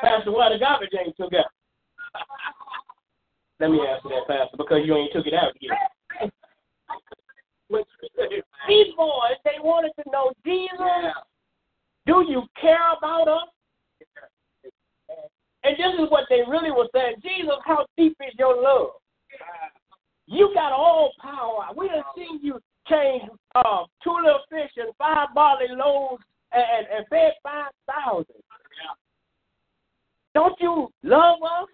Pastor, 0.01 0.31
why 0.31 0.51
the 0.51 0.59
garbage 0.59 0.89
ain't 0.99 1.15
took 1.17 1.33
out? 1.33 1.45
Let 3.59 3.71
me 3.71 3.79
answer 3.79 4.09
that, 4.09 4.27
Pastor, 4.27 4.57
because 4.57 4.81
you 4.85 4.95
ain't 4.95 5.13
took 5.13 5.14
it 5.25 5.33
out 5.33 5.53
yet. 5.59 6.31
These 8.67 8.93
boys, 8.95 9.37
they 9.43 9.59
wanted 9.59 9.91
to 10.03 10.11
know, 10.11 10.31
Jesus, 10.45 11.13
do 12.05 12.25
you 12.27 12.43
care 12.59 12.93
about 12.97 13.27
us? 13.27 13.47
And 15.63 15.75
this 15.77 15.93
is 15.99 16.11
what 16.11 16.25
they 16.29 16.41
really 16.47 16.71
were 16.71 16.87
saying. 16.93 17.15
Jesus, 17.23 17.55
how 17.65 17.85
deep 17.97 18.15
is 18.21 18.33
your 18.37 18.61
love? 18.61 18.91
You 20.27 20.51
got 20.53 20.71
all 20.71 21.11
power. 21.19 21.67
We 21.75 21.87
have 21.89 22.05
seen 22.15 22.39
you 22.41 22.59
change 22.87 23.23
uh, 23.55 23.83
two 24.03 24.15
little 24.23 24.41
fish 24.49 24.71
and 24.77 24.93
five 24.97 25.29
barley 25.33 25.67
loaves 25.69 26.23
and, 26.51 26.87
and 26.95 27.05
fed 27.09 27.33
5,000. 27.43 28.25
Don't 30.35 30.55
you 30.59 30.89
love 31.03 31.37
us? 31.41 31.69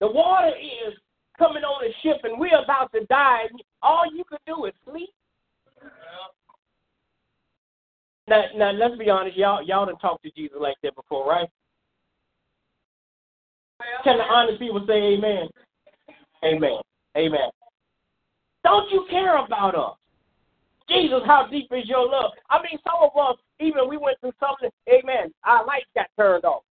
The 0.00 0.08
water 0.10 0.52
is 0.56 0.94
coming 1.38 1.62
on 1.62 1.84
the 1.84 1.92
ship 2.02 2.20
and 2.24 2.38
we're 2.38 2.62
about 2.62 2.90
to 2.92 3.04
die. 3.06 3.42
And 3.50 3.62
all 3.82 4.04
you 4.12 4.24
can 4.24 4.38
do 4.46 4.64
is 4.64 4.72
sleep. 4.90 5.10
Now, 8.26 8.44
now 8.56 8.70
let's 8.72 8.97
honest, 9.10 9.36
y'all 9.36 9.62
y'all 9.62 9.86
done 9.86 9.98
talked 9.98 10.22
to 10.24 10.30
Jesus 10.30 10.56
like 10.60 10.76
that 10.82 10.94
before, 10.94 11.28
right? 11.28 11.48
Can 14.04 14.18
the 14.18 14.24
honest 14.24 14.58
people 14.58 14.84
say 14.86 15.14
amen? 15.14 15.48
Amen. 16.44 16.78
Amen. 17.16 17.50
Don't 18.64 18.90
you 18.90 19.06
care 19.10 19.44
about 19.44 19.74
us? 19.74 19.94
Jesus, 20.88 21.20
how 21.26 21.46
deep 21.50 21.68
is 21.70 21.86
your 21.86 22.08
love? 22.08 22.32
I 22.48 22.58
mean, 22.62 22.78
some 22.84 23.02
of 23.02 23.10
us, 23.16 23.36
even 23.60 23.88
we 23.88 23.96
went 23.96 24.18
through 24.20 24.32
something, 24.40 24.70
amen, 24.88 25.32
our 25.44 25.66
lights 25.66 25.86
got 25.94 26.06
turned 26.16 26.44
off. 26.44 26.62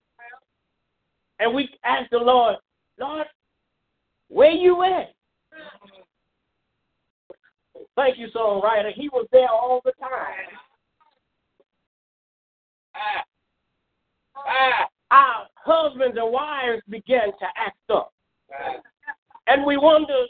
And 1.38 1.54
we 1.54 1.68
asked 1.84 2.10
the 2.10 2.18
Lord, 2.18 2.56
Lord, 2.98 3.26
where 4.28 4.50
you 4.50 4.82
at? 4.82 5.14
Thank 7.94 8.18
you, 8.18 8.28
songwriter. 8.34 8.92
He 8.92 9.08
was 9.08 9.26
there 9.32 9.48
all 9.48 9.80
the 9.84 9.92
time. 10.00 10.10
Ah. 12.94 13.24
Ah. 14.36 14.88
Our 15.10 15.46
husbands 15.54 16.18
and 16.20 16.32
wives 16.32 16.82
began 16.88 17.28
to 17.28 17.46
act 17.56 17.78
up. 17.90 18.12
And 19.46 19.64
we 19.64 19.78
wonder, 19.78 20.26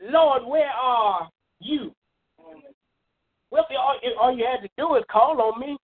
Lord, 0.00 0.42
where 0.46 0.70
are 0.70 1.28
you? 1.60 1.92
Well, 3.50 3.66
all, 3.76 3.96
all 4.20 4.36
you 4.36 4.46
had 4.46 4.62
to 4.62 4.68
do 4.78 4.94
is 4.94 5.02
call 5.10 5.42
on 5.42 5.58
me. 5.58 5.76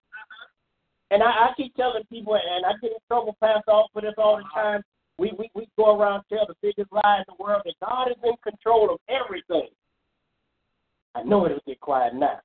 And 1.11 1.23
I, 1.23 1.27
I 1.27 1.49
keep 1.57 1.75
telling 1.75 2.03
people, 2.11 2.35
and 2.35 2.65
I 2.65 2.73
get 2.81 2.91
in 2.91 2.97
trouble 3.07 3.35
past 3.41 3.67
off 3.67 3.89
for 3.93 4.01
this 4.01 4.13
all 4.17 4.37
the 4.37 4.43
time. 4.53 4.81
We, 5.17 5.31
we 5.39 5.49
we 5.55 5.67
go 5.77 5.97
around 5.97 6.23
tell 6.27 6.45
the 6.45 6.55
biggest 6.61 6.91
lie 6.91 7.19
in 7.19 7.23
the 7.27 7.35
world 7.41 7.61
that 7.63 7.75
God 7.81 8.09
is 8.09 8.17
in 8.23 8.33
control 8.43 8.93
of 8.93 8.99
everything. 9.07 9.69
I 11.15 11.23
know 11.23 11.45
it'll 11.45 11.59
get 11.65 11.79
quiet 11.79 12.13
now. 12.15 12.41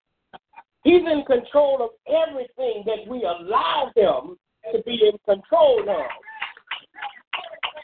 He's 0.84 1.02
in 1.02 1.24
control 1.26 1.82
of 1.82 1.90
everything 2.06 2.84
that 2.86 3.10
we 3.10 3.24
allow 3.24 3.90
him 3.96 4.36
to 4.72 4.82
be 4.84 5.10
in 5.12 5.18
control 5.26 5.84
now. 5.84 6.06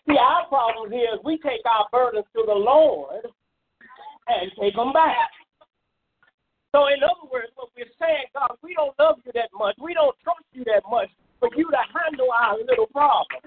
See, 0.09 0.17
our 0.17 0.47
problem 0.47 0.93
is 0.93 1.19
we 1.25 1.39
take 1.39 1.63
our 1.67 1.89
burdens 1.91 2.27
to 2.37 2.45
the 2.47 2.55
Lord 2.55 3.27
and 4.29 4.53
take 4.61 4.77
them 4.77 4.93
back. 4.93 5.31
So, 6.73 6.87
in 6.89 7.03
other 7.03 7.29
words, 7.33 7.51
what 7.57 7.71
we're 7.77 7.87
saying, 7.99 8.27
God, 8.35 8.57
we 8.63 8.75
don't 8.75 8.95
love 8.99 9.19
you 9.25 9.33
that 9.35 9.51
much. 9.57 9.75
We 9.81 9.95
don't 9.95 10.15
trust 10.23 10.45
you 10.53 10.63
that 10.65 10.83
much 10.89 11.09
for 11.41 11.49
you 11.57 11.71
to 11.71 11.79
handle 11.93 12.29
our 12.31 12.57
little 12.59 12.87
problem. 12.87 13.41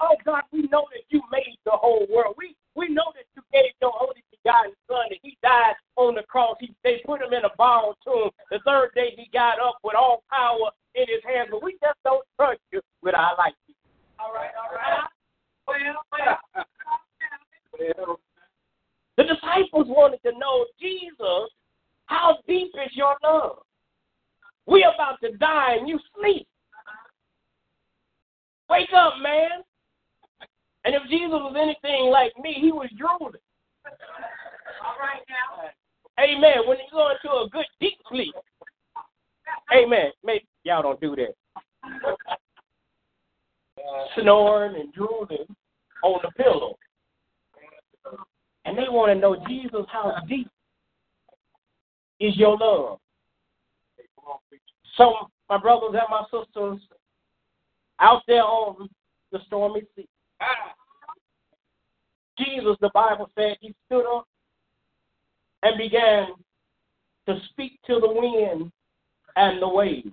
Oh, 0.00 0.16
God, 0.24 0.44
we 0.52 0.62
know 0.70 0.86
that 0.94 1.02
you 1.10 1.20
made 1.32 1.58
the 1.64 1.72
whole 1.72 2.06
world. 2.08 2.36
We 2.38 2.54
we 2.76 2.88
know 2.88 3.10
that 3.16 3.24
you 3.34 3.42
gave 3.52 3.72
your 3.82 3.92
only 4.00 4.22
begotten 4.30 4.72
Son, 4.86 5.06
and 5.10 5.18
He 5.22 5.36
died 5.42 5.74
on 5.96 6.14
the 6.14 6.22
cross. 6.22 6.56
He, 6.60 6.72
they 6.84 7.02
put 7.04 7.20
Him 7.20 7.32
in 7.32 7.44
a 7.44 7.50
borrowed 7.58 7.96
tomb. 8.04 8.30
The 8.52 8.60
third 8.64 8.90
day 8.94 9.12
He 9.16 9.26
got 9.32 9.58
up 9.58 9.78
with 9.82 9.96
all 9.96 10.22
power 10.30 10.70
in 10.94 11.08
His 11.08 11.24
hands, 11.26 11.48
but 11.50 11.64
we 11.64 11.72
just 11.82 11.98
don't 12.04 12.24
trust 12.36 12.60
you 12.72 12.80
with 13.02 13.16
our 13.16 13.34
life. 13.36 13.54
All 14.20 14.32
right, 14.32 14.54
all 14.54 14.70
right. 14.76 15.08
Well, 15.66 15.76
the 19.16 19.24
disciples 19.24 19.86
wanted 19.88 20.22
to 20.22 20.32
know, 20.38 20.66
Jesus, 20.80 21.50
how 22.06 22.38
deep 22.46 22.72
is 22.74 22.94
your 22.94 23.16
love? 23.22 23.58
We 24.68 24.84
about 24.84 25.18
to 25.22 25.32
die 25.38 25.76
and 25.78 25.88
you 25.88 25.98
sleep. 26.18 26.46
Wake 28.68 28.92
up, 28.94 29.14
man. 29.22 29.62
And 30.84 30.94
if 30.94 31.02
Jesus 31.08 31.30
was 31.30 31.56
anything 31.58 32.10
like 32.10 32.32
me, 32.40 32.54
he 32.60 32.70
was 32.70 32.88
drooling. 32.96 33.40
All 34.84 34.96
right 35.00 35.22
now. 35.28 35.70
Amen. 36.22 36.66
When 36.66 36.76
you 36.78 36.84
go 36.92 37.10
into 37.10 37.34
a 37.34 37.48
good 37.50 37.64
deep 37.80 37.98
sleep. 38.10 38.34
Amen. 39.74 40.10
Maybe 40.22 40.46
y'all 40.64 40.82
don't 40.82 41.00
do 41.00 41.16
that. 41.16 41.34
Snoring 44.20 44.78
and 44.78 44.92
drooling 44.92 45.46
on 46.02 46.20
the 46.22 46.30
pillow. 46.42 46.76
And 48.66 48.76
they 48.76 48.88
want 48.88 49.12
to 49.12 49.18
know, 49.18 49.36
Jesus, 49.48 49.86
how 49.90 50.14
deep 50.28 50.50
is 52.20 52.36
your 52.36 52.58
love? 52.58 52.98
So, 54.96 55.30
my 55.48 55.58
brothers 55.58 55.94
and 55.94 56.02
my 56.10 56.22
sisters, 56.24 56.80
out 58.00 58.22
there 58.26 58.42
on 58.42 58.88
the 59.32 59.38
stormy 59.46 59.82
sea, 59.96 60.08
Jesus, 62.38 62.76
the 62.80 62.90
Bible 62.94 63.30
said, 63.36 63.56
he 63.60 63.74
stood 63.86 64.06
up 64.06 64.26
and 65.62 65.76
began 65.76 66.28
to 67.26 67.38
speak 67.50 67.78
to 67.86 68.00
the 68.00 68.08
wind 68.08 68.70
and 69.36 69.60
the 69.60 69.68
waves. 69.68 70.08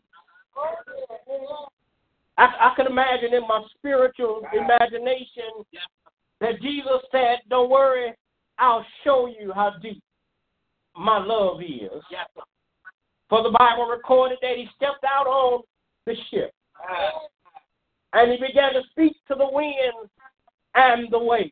I, 2.38 2.43
I 2.43 2.74
can 2.76 2.88
imagine 2.88 3.34
in 3.34 3.47
my 3.47 3.63
spiritual 3.78 4.41
imagination 4.53 5.63
that 6.41 6.61
Jesus 6.61 7.01
said, 7.11 7.39
Don't 7.49 7.70
worry, 7.70 8.13
I'll 8.59 8.86
show 9.03 9.28
you 9.28 9.51
how 9.53 9.74
deep 9.82 10.01
my 10.97 11.18
love 11.18 11.61
is. 11.61 12.03
For 13.30 13.41
the 13.41 13.49
Bible 13.49 13.86
recorded 13.86 14.38
that 14.41 14.57
he 14.57 14.67
stepped 14.76 15.03
out 15.03 15.28
on 15.28 15.63
the 16.05 16.15
ship 16.30 16.53
and 18.13 18.32
he 18.32 18.38
began 18.38 18.73
to 18.73 18.82
speak 18.91 19.17
to 19.28 19.36
the 19.36 19.47
wind 19.51 20.09
and 20.76 21.11
the 21.11 21.19
waves. 21.19 21.51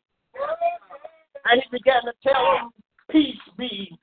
And 1.46 1.62
he 1.62 1.78
began 1.78 2.04
to 2.04 2.14
tell 2.24 2.44
them, 2.54 2.72
Peace 3.12 3.36
be. 3.58 3.98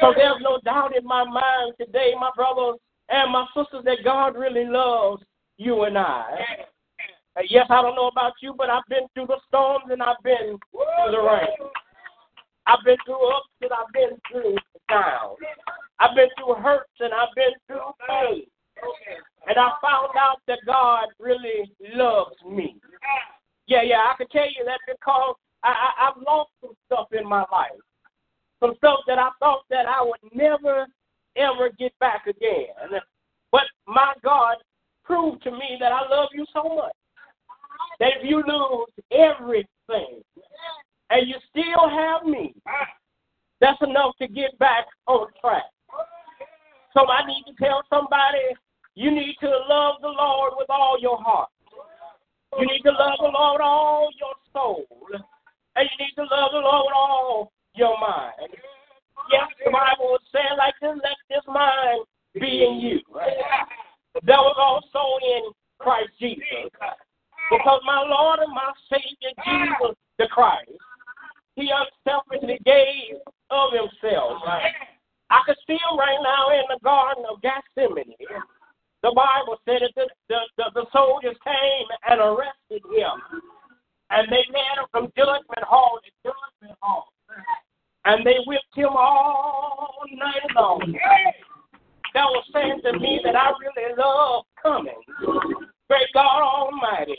So 0.00 0.12
there's 0.16 0.40
no 0.40 0.58
doubt 0.64 0.96
in 0.96 1.04
my 1.04 1.24
mind 1.24 1.74
today, 1.78 2.12
my 2.18 2.30
brothers 2.34 2.80
and 3.08 3.30
my 3.30 3.46
sisters, 3.54 3.84
that 3.84 3.98
God 4.02 4.36
really 4.36 4.64
loves 4.64 5.22
you 5.58 5.84
and 5.84 5.96
I. 5.96 6.24
Uh, 7.36 7.42
yes, 7.48 7.66
I 7.70 7.82
don't 7.82 7.94
know 7.94 8.08
about 8.08 8.32
you, 8.40 8.54
but 8.56 8.70
I've 8.70 8.86
been 8.88 9.06
through 9.14 9.26
the 9.26 9.38
storms 9.48 9.84
and 9.90 10.02
I've 10.02 10.22
been 10.24 10.58
through 10.72 11.12
the 11.12 11.20
rain. 11.20 11.70
I've 12.66 12.84
been 12.84 12.96
through 13.04 13.28
ups 13.36 13.48
and 13.60 13.70
I've 13.72 13.92
been 13.92 14.18
through 14.30 14.56
I've 16.00 16.14
been 16.14 16.28
through 16.36 16.54
hurts 16.54 16.90
and 17.00 17.12
I've 17.14 17.34
been 17.34 17.54
through 17.66 17.92
pain. 18.08 18.44
And 19.46 19.58
I 19.58 19.70
found 19.82 20.10
out 20.18 20.40
that 20.48 20.58
God 20.66 21.06
really 21.18 21.70
loves 21.94 22.36
me. 22.48 22.76
Yeah, 23.66 23.82
yeah, 23.82 24.02
I 24.12 24.14
can 24.16 24.28
tell 24.28 24.46
you 24.46 24.64
that 24.64 24.80
because 24.86 25.36
I, 25.62 25.68
I, 25.68 26.08
I've 26.08 26.22
lost 26.22 26.50
some 26.60 26.74
stuff 26.86 27.08
in 27.18 27.26
my 27.26 27.44
life. 27.52 27.80
Some 28.60 28.74
stuff 28.78 29.00
that 29.06 29.18
I 29.18 29.30
thought 29.40 29.62
that 29.70 29.86
I 29.86 30.02
would 30.02 30.20
never, 30.34 30.86
ever 31.36 31.70
get 31.78 31.98
back 31.98 32.26
again. 32.26 33.00
But 33.50 33.62
my 33.86 34.14
God 34.22 34.56
proved 35.04 35.42
to 35.44 35.50
me 35.50 35.76
that 35.80 35.92
I 35.92 36.08
love 36.08 36.30
you 36.32 36.44
so 36.52 36.62
much 36.64 36.92
that 38.00 38.10
if 38.18 38.28
you 38.28 38.42
lose 38.46 38.88
everything 39.10 40.22
and 41.10 41.28
you 41.28 41.36
still 41.50 41.88
have 41.88 42.24
me, 42.24 42.54
that's 43.60 43.80
enough 43.82 44.16
to 44.20 44.28
get 44.28 44.58
back 44.58 44.86
on 45.06 45.28
track. 45.40 45.64
So 46.92 47.06
I 47.08 47.26
need 47.26 47.44
to 47.46 47.54
tell 47.64 47.82
somebody 47.90 48.54
you 48.94 49.10
need 49.10 49.36
to 49.40 49.48
love 49.68 49.96
the 50.00 50.08
Lord 50.08 50.52
with 50.56 50.70
all 50.70 50.96
your 51.00 51.18
heart. 51.18 51.48
You 52.58 52.66
need 52.66 52.82
to 52.82 52.92
love 52.92 53.18
the 53.18 53.30
Lord 53.34 53.54
with 53.54 53.62
all 53.62 54.08
your 54.18 54.34
soul. 54.52 54.86
And 55.76 55.88
you 55.90 56.06
need 56.06 56.14
to 56.14 56.22
love 56.22 56.50
the 56.52 56.58
Lord 56.58 56.86
with 56.86 56.94
all 56.94 57.52
your 57.74 57.98
mind. 57.98 58.54
Yes, 59.32 59.48
the 59.64 59.72
Bible 59.72 60.18
saying 60.32 60.58
like 60.58 60.74
this, 60.80 60.94
let 61.02 61.16
this 61.28 61.44
mind 61.48 62.06
be 62.34 62.64
in 62.64 62.80
you. 62.80 63.00
That 64.22 64.38
was 64.38 64.56
also 64.58 65.18
in 65.24 65.50
Christ 65.80 66.10
Jesus. 66.20 66.70
Because 67.50 67.80
my 67.84 68.04
Lord 68.06 68.38
and 68.40 68.54
my 68.54 68.72
Savior, 68.88 69.34
Jesus 69.44 69.96
the 70.18 70.28
Christ, 70.30 70.70
he 71.56 71.70
unselfishly 71.70 72.58
gave 72.64 73.18
of 73.54 73.70
himself. 73.72 74.42
I 75.30 75.40
could 75.46 75.56
him 75.78 75.98
right 75.98 76.18
now 76.22 76.50
in 76.50 76.66
the 76.68 76.78
Garden 76.82 77.24
of 77.30 77.40
Gethsemane. 77.40 78.14
The 79.02 79.12
Bible 79.14 79.58
said 79.64 79.82
that 79.82 79.92
the, 79.96 80.08
the, 80.28 80.40
the, 80.56 80.64
the 80.74 80.86
soldiers 80.92 81.36
came 81.44 81.88
and 82.08 82.20
arrested 82.20 82.82
him. 82.90 83.42
And 84.10 84.28
they 84.30 84.44
led 84.52 84.78
him 84.80 84.86
from 84.90 85.12
judgment 85.16 85.64
hall 85.64 85.98
to 86.04 86.10
judgment 86.24 86.78
hall. 86.80 87.08
And 88.04 88.24
they 88.24 88.36
whipped 88.46 88.74
him 88.74 88.90
all 88.90 90.04
night 90.12 90.54
long. 90.54 90.94
That 92.14 92.30
was 92.30 92.44
saying 92.52 92.80
to 92.84 92.98
me 92.98 93.20
that 93.24 93.34
I 93.34 93.50
really 93.58 93.94
love 93.98 94.44
coming. 94.62 95.00
Great 95.88 96.08
God 96.14 96.42
Almighty. 96.42 97.16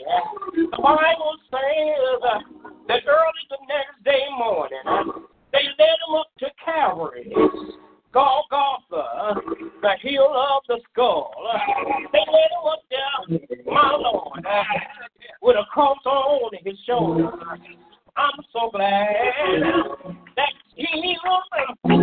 The 0.54 0.82
Bible 0.82 1.34
says 1.50 2.20
that 2.88 3.02
early 3.06 3.44
the 3.50 3.58
next 3.68 4.02
day 4.04 4.24
morning, 4.38 5.26
they 5.56 5.68
led 5.82 5.96
him 6.06 6.14
up 6.18 6.26
to 6.38 6.46
Calvary, 6.62 7.32
Golgotha, 8.12 9.40
the 9.80 9.92
hill 10.02 10.34
of 10.34 10.62
the 10.68 10.78
skull. 10.92 11.32
They 12.12 12.18
led 12.18 12.50
him 12.52 12.66
up 12.70 12.82
there, 12.90 13.72
my 13.72 13.96
Lord, 13.98 14.44
with 15.40 15.56
a 15.56 15.64
cross 15.72 15.98
on 16.04 16.50
his 16.64 16.78
shoulder. 16.86 17.30
I'm 18.16 18.40
so 18.52 18.70
glad 18.70 19.08
that 20.36 20.52
he 20.74 21.16
was. 21.24 21.42
He 21.84 21.96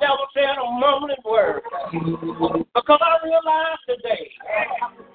never 0.00 0.26
said 0.34 0.56
a 0.56 0.70
mumbling 0.70 1.16
word. 1.24 1.62
Because 2.74 3.00
I 3.02 3.18
realized 3.24 3.84
today, 3.88 4.30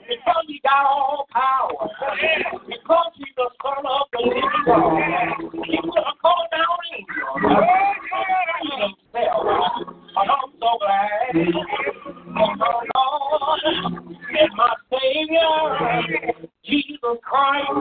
because 0.08 0.46
he 0.48 0.60
got 0.64 0.86
all 0.86 1.28
power, 1.32 1.90
because 2.68 3.12
he's 3.16 3.36
the 3.38 3.50
son 3.64 3.86
of 3.86 4.08
the 4.12 4.20
living 4.20 4.64
God, 4.66 5.00
he 5.66 5.78
could 5.78 6.04
have 6.04 6.20
called 6.22 6.48
down 6.52 6.78
angels 6.98 7.40
himself. 9.14 9.44
And 10.16 10.30
I'm 10.30 10.52
so 10.60 10.70
glad. 10.80 11.32
Oh, 12.36 12.82
Lord, 12.96 13.62
is 14.32 14.52
my 14.56 14.74
Savior, 14.92 16.50
Jesus 16.66 17.18
Christ. 17.24 17.72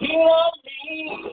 He 0.00 0.10
loves 0.16 0.60
me. 0.64 1.32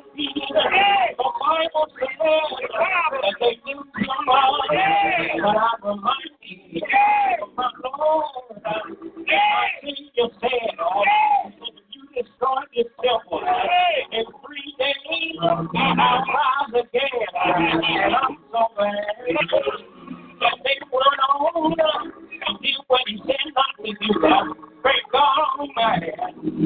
The 0.13 1.29
Bible 1.39 1.87
says 1.97 2.09
that 2.73 3.35
they 3.39 3.55
knew 3.65 3.81
somebody, 3.93 4.77
but 5.41 5.57
I 5.57 5.71
remind 5.83 6.31
thee 6.41 6.83
of 7.41 7.49
my 7.55 7.69
Lord. 7.83 8.25
My 8.63 9.67
Savior 9.81 10.29
said, 10.41 10.75
oh, 10.79 11.03
you 11.91 12.01
destroyed 12.13 12.67
your 12.73 12.85
temple 13.01 13.41
three 14.45 14.75
days, 14.77 15.37
I'll 15.41 15.67
rise 15.71 16.73
again. 16.75 17.27
I'm 17.35 18.37
so 18.51 18.67
glad 18.75 18.95
that 20.39 20.57
they 20.63 20.77
weren't 20.91 21.21
old 21.55 21.79
and 21.79 22.59
did 22.61 22.75
what 22.87 23.01
he 23.07 23.15
said 23.25 23.47
not 23.55 23.71
to 23.77 23.91
do. 23.93 24.09
Pray 24.81 25.01
God 25.11 25.37
Almighty. 25.59 26.11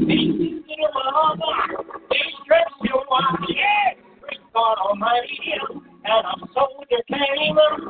These 0.07 0.63
little 0.67 0.91
others, 1.23 1.85
mighty 4.95 5.39
hill, 5.43 5.81
and 6.05 6.25
I'm 6.27 6.49
so 6.53 6.67
determined. 6.89 7.84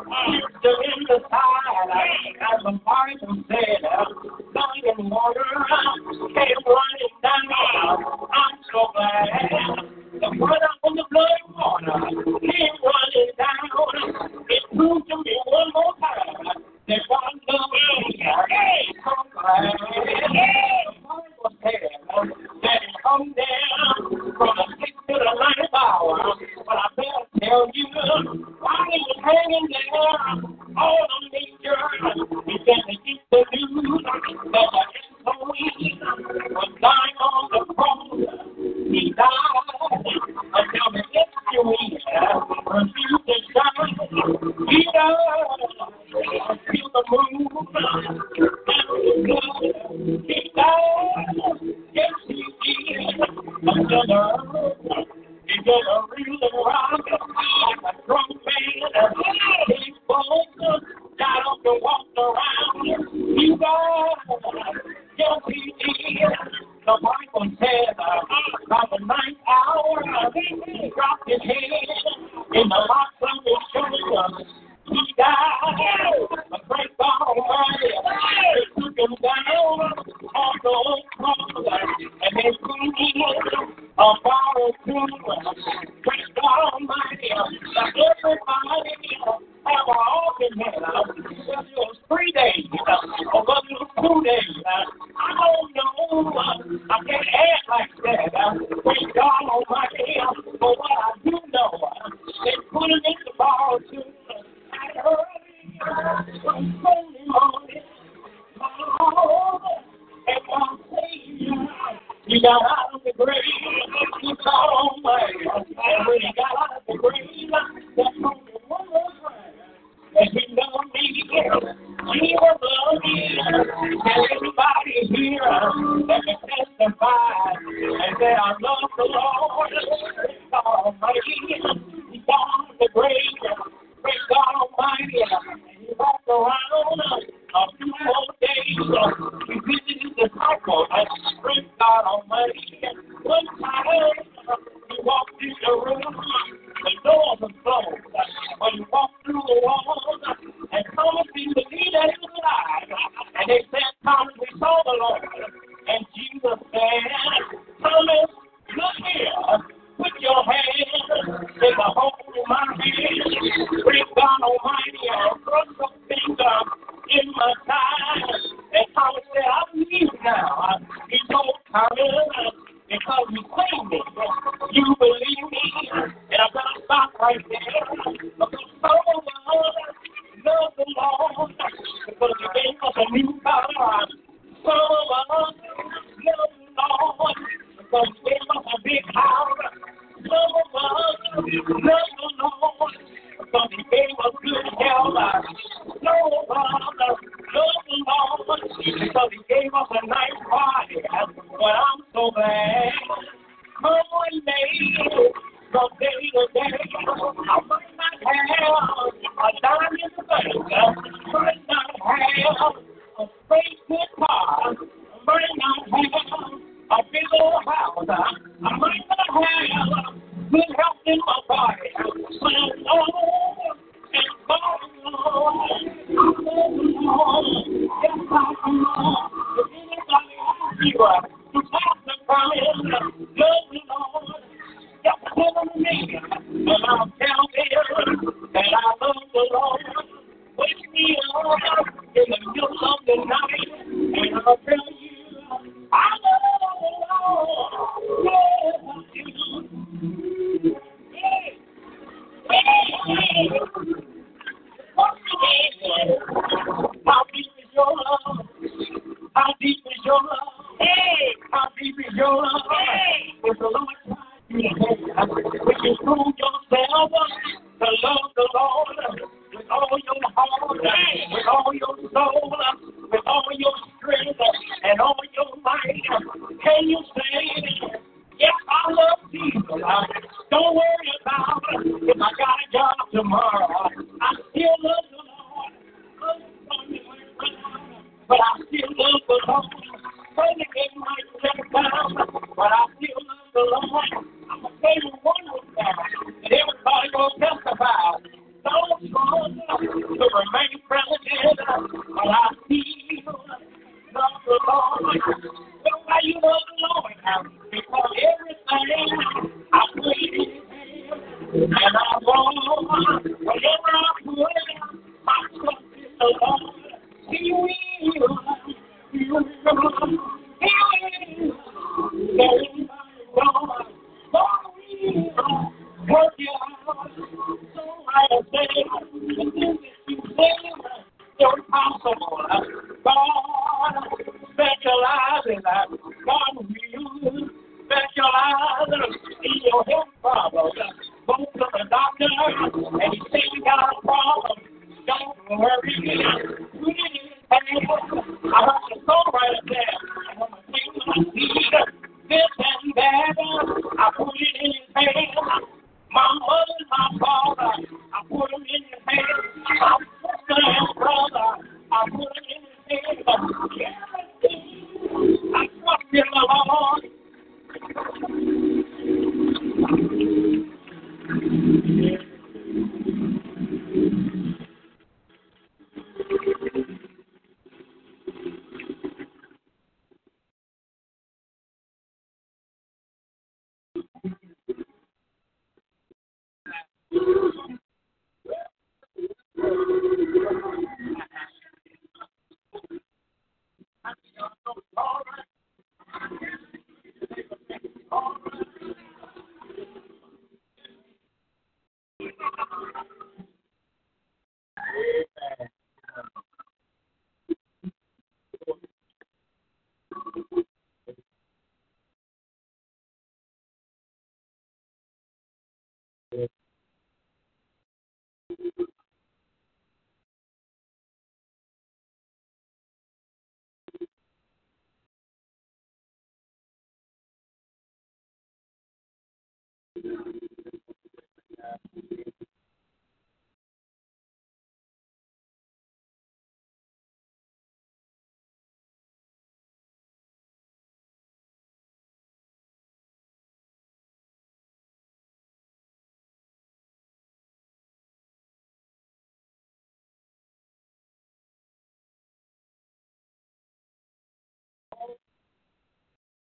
All 273.35 273.43
your 273.57 273.74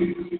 Thank 0.00 0.32
you. 0.32 0.39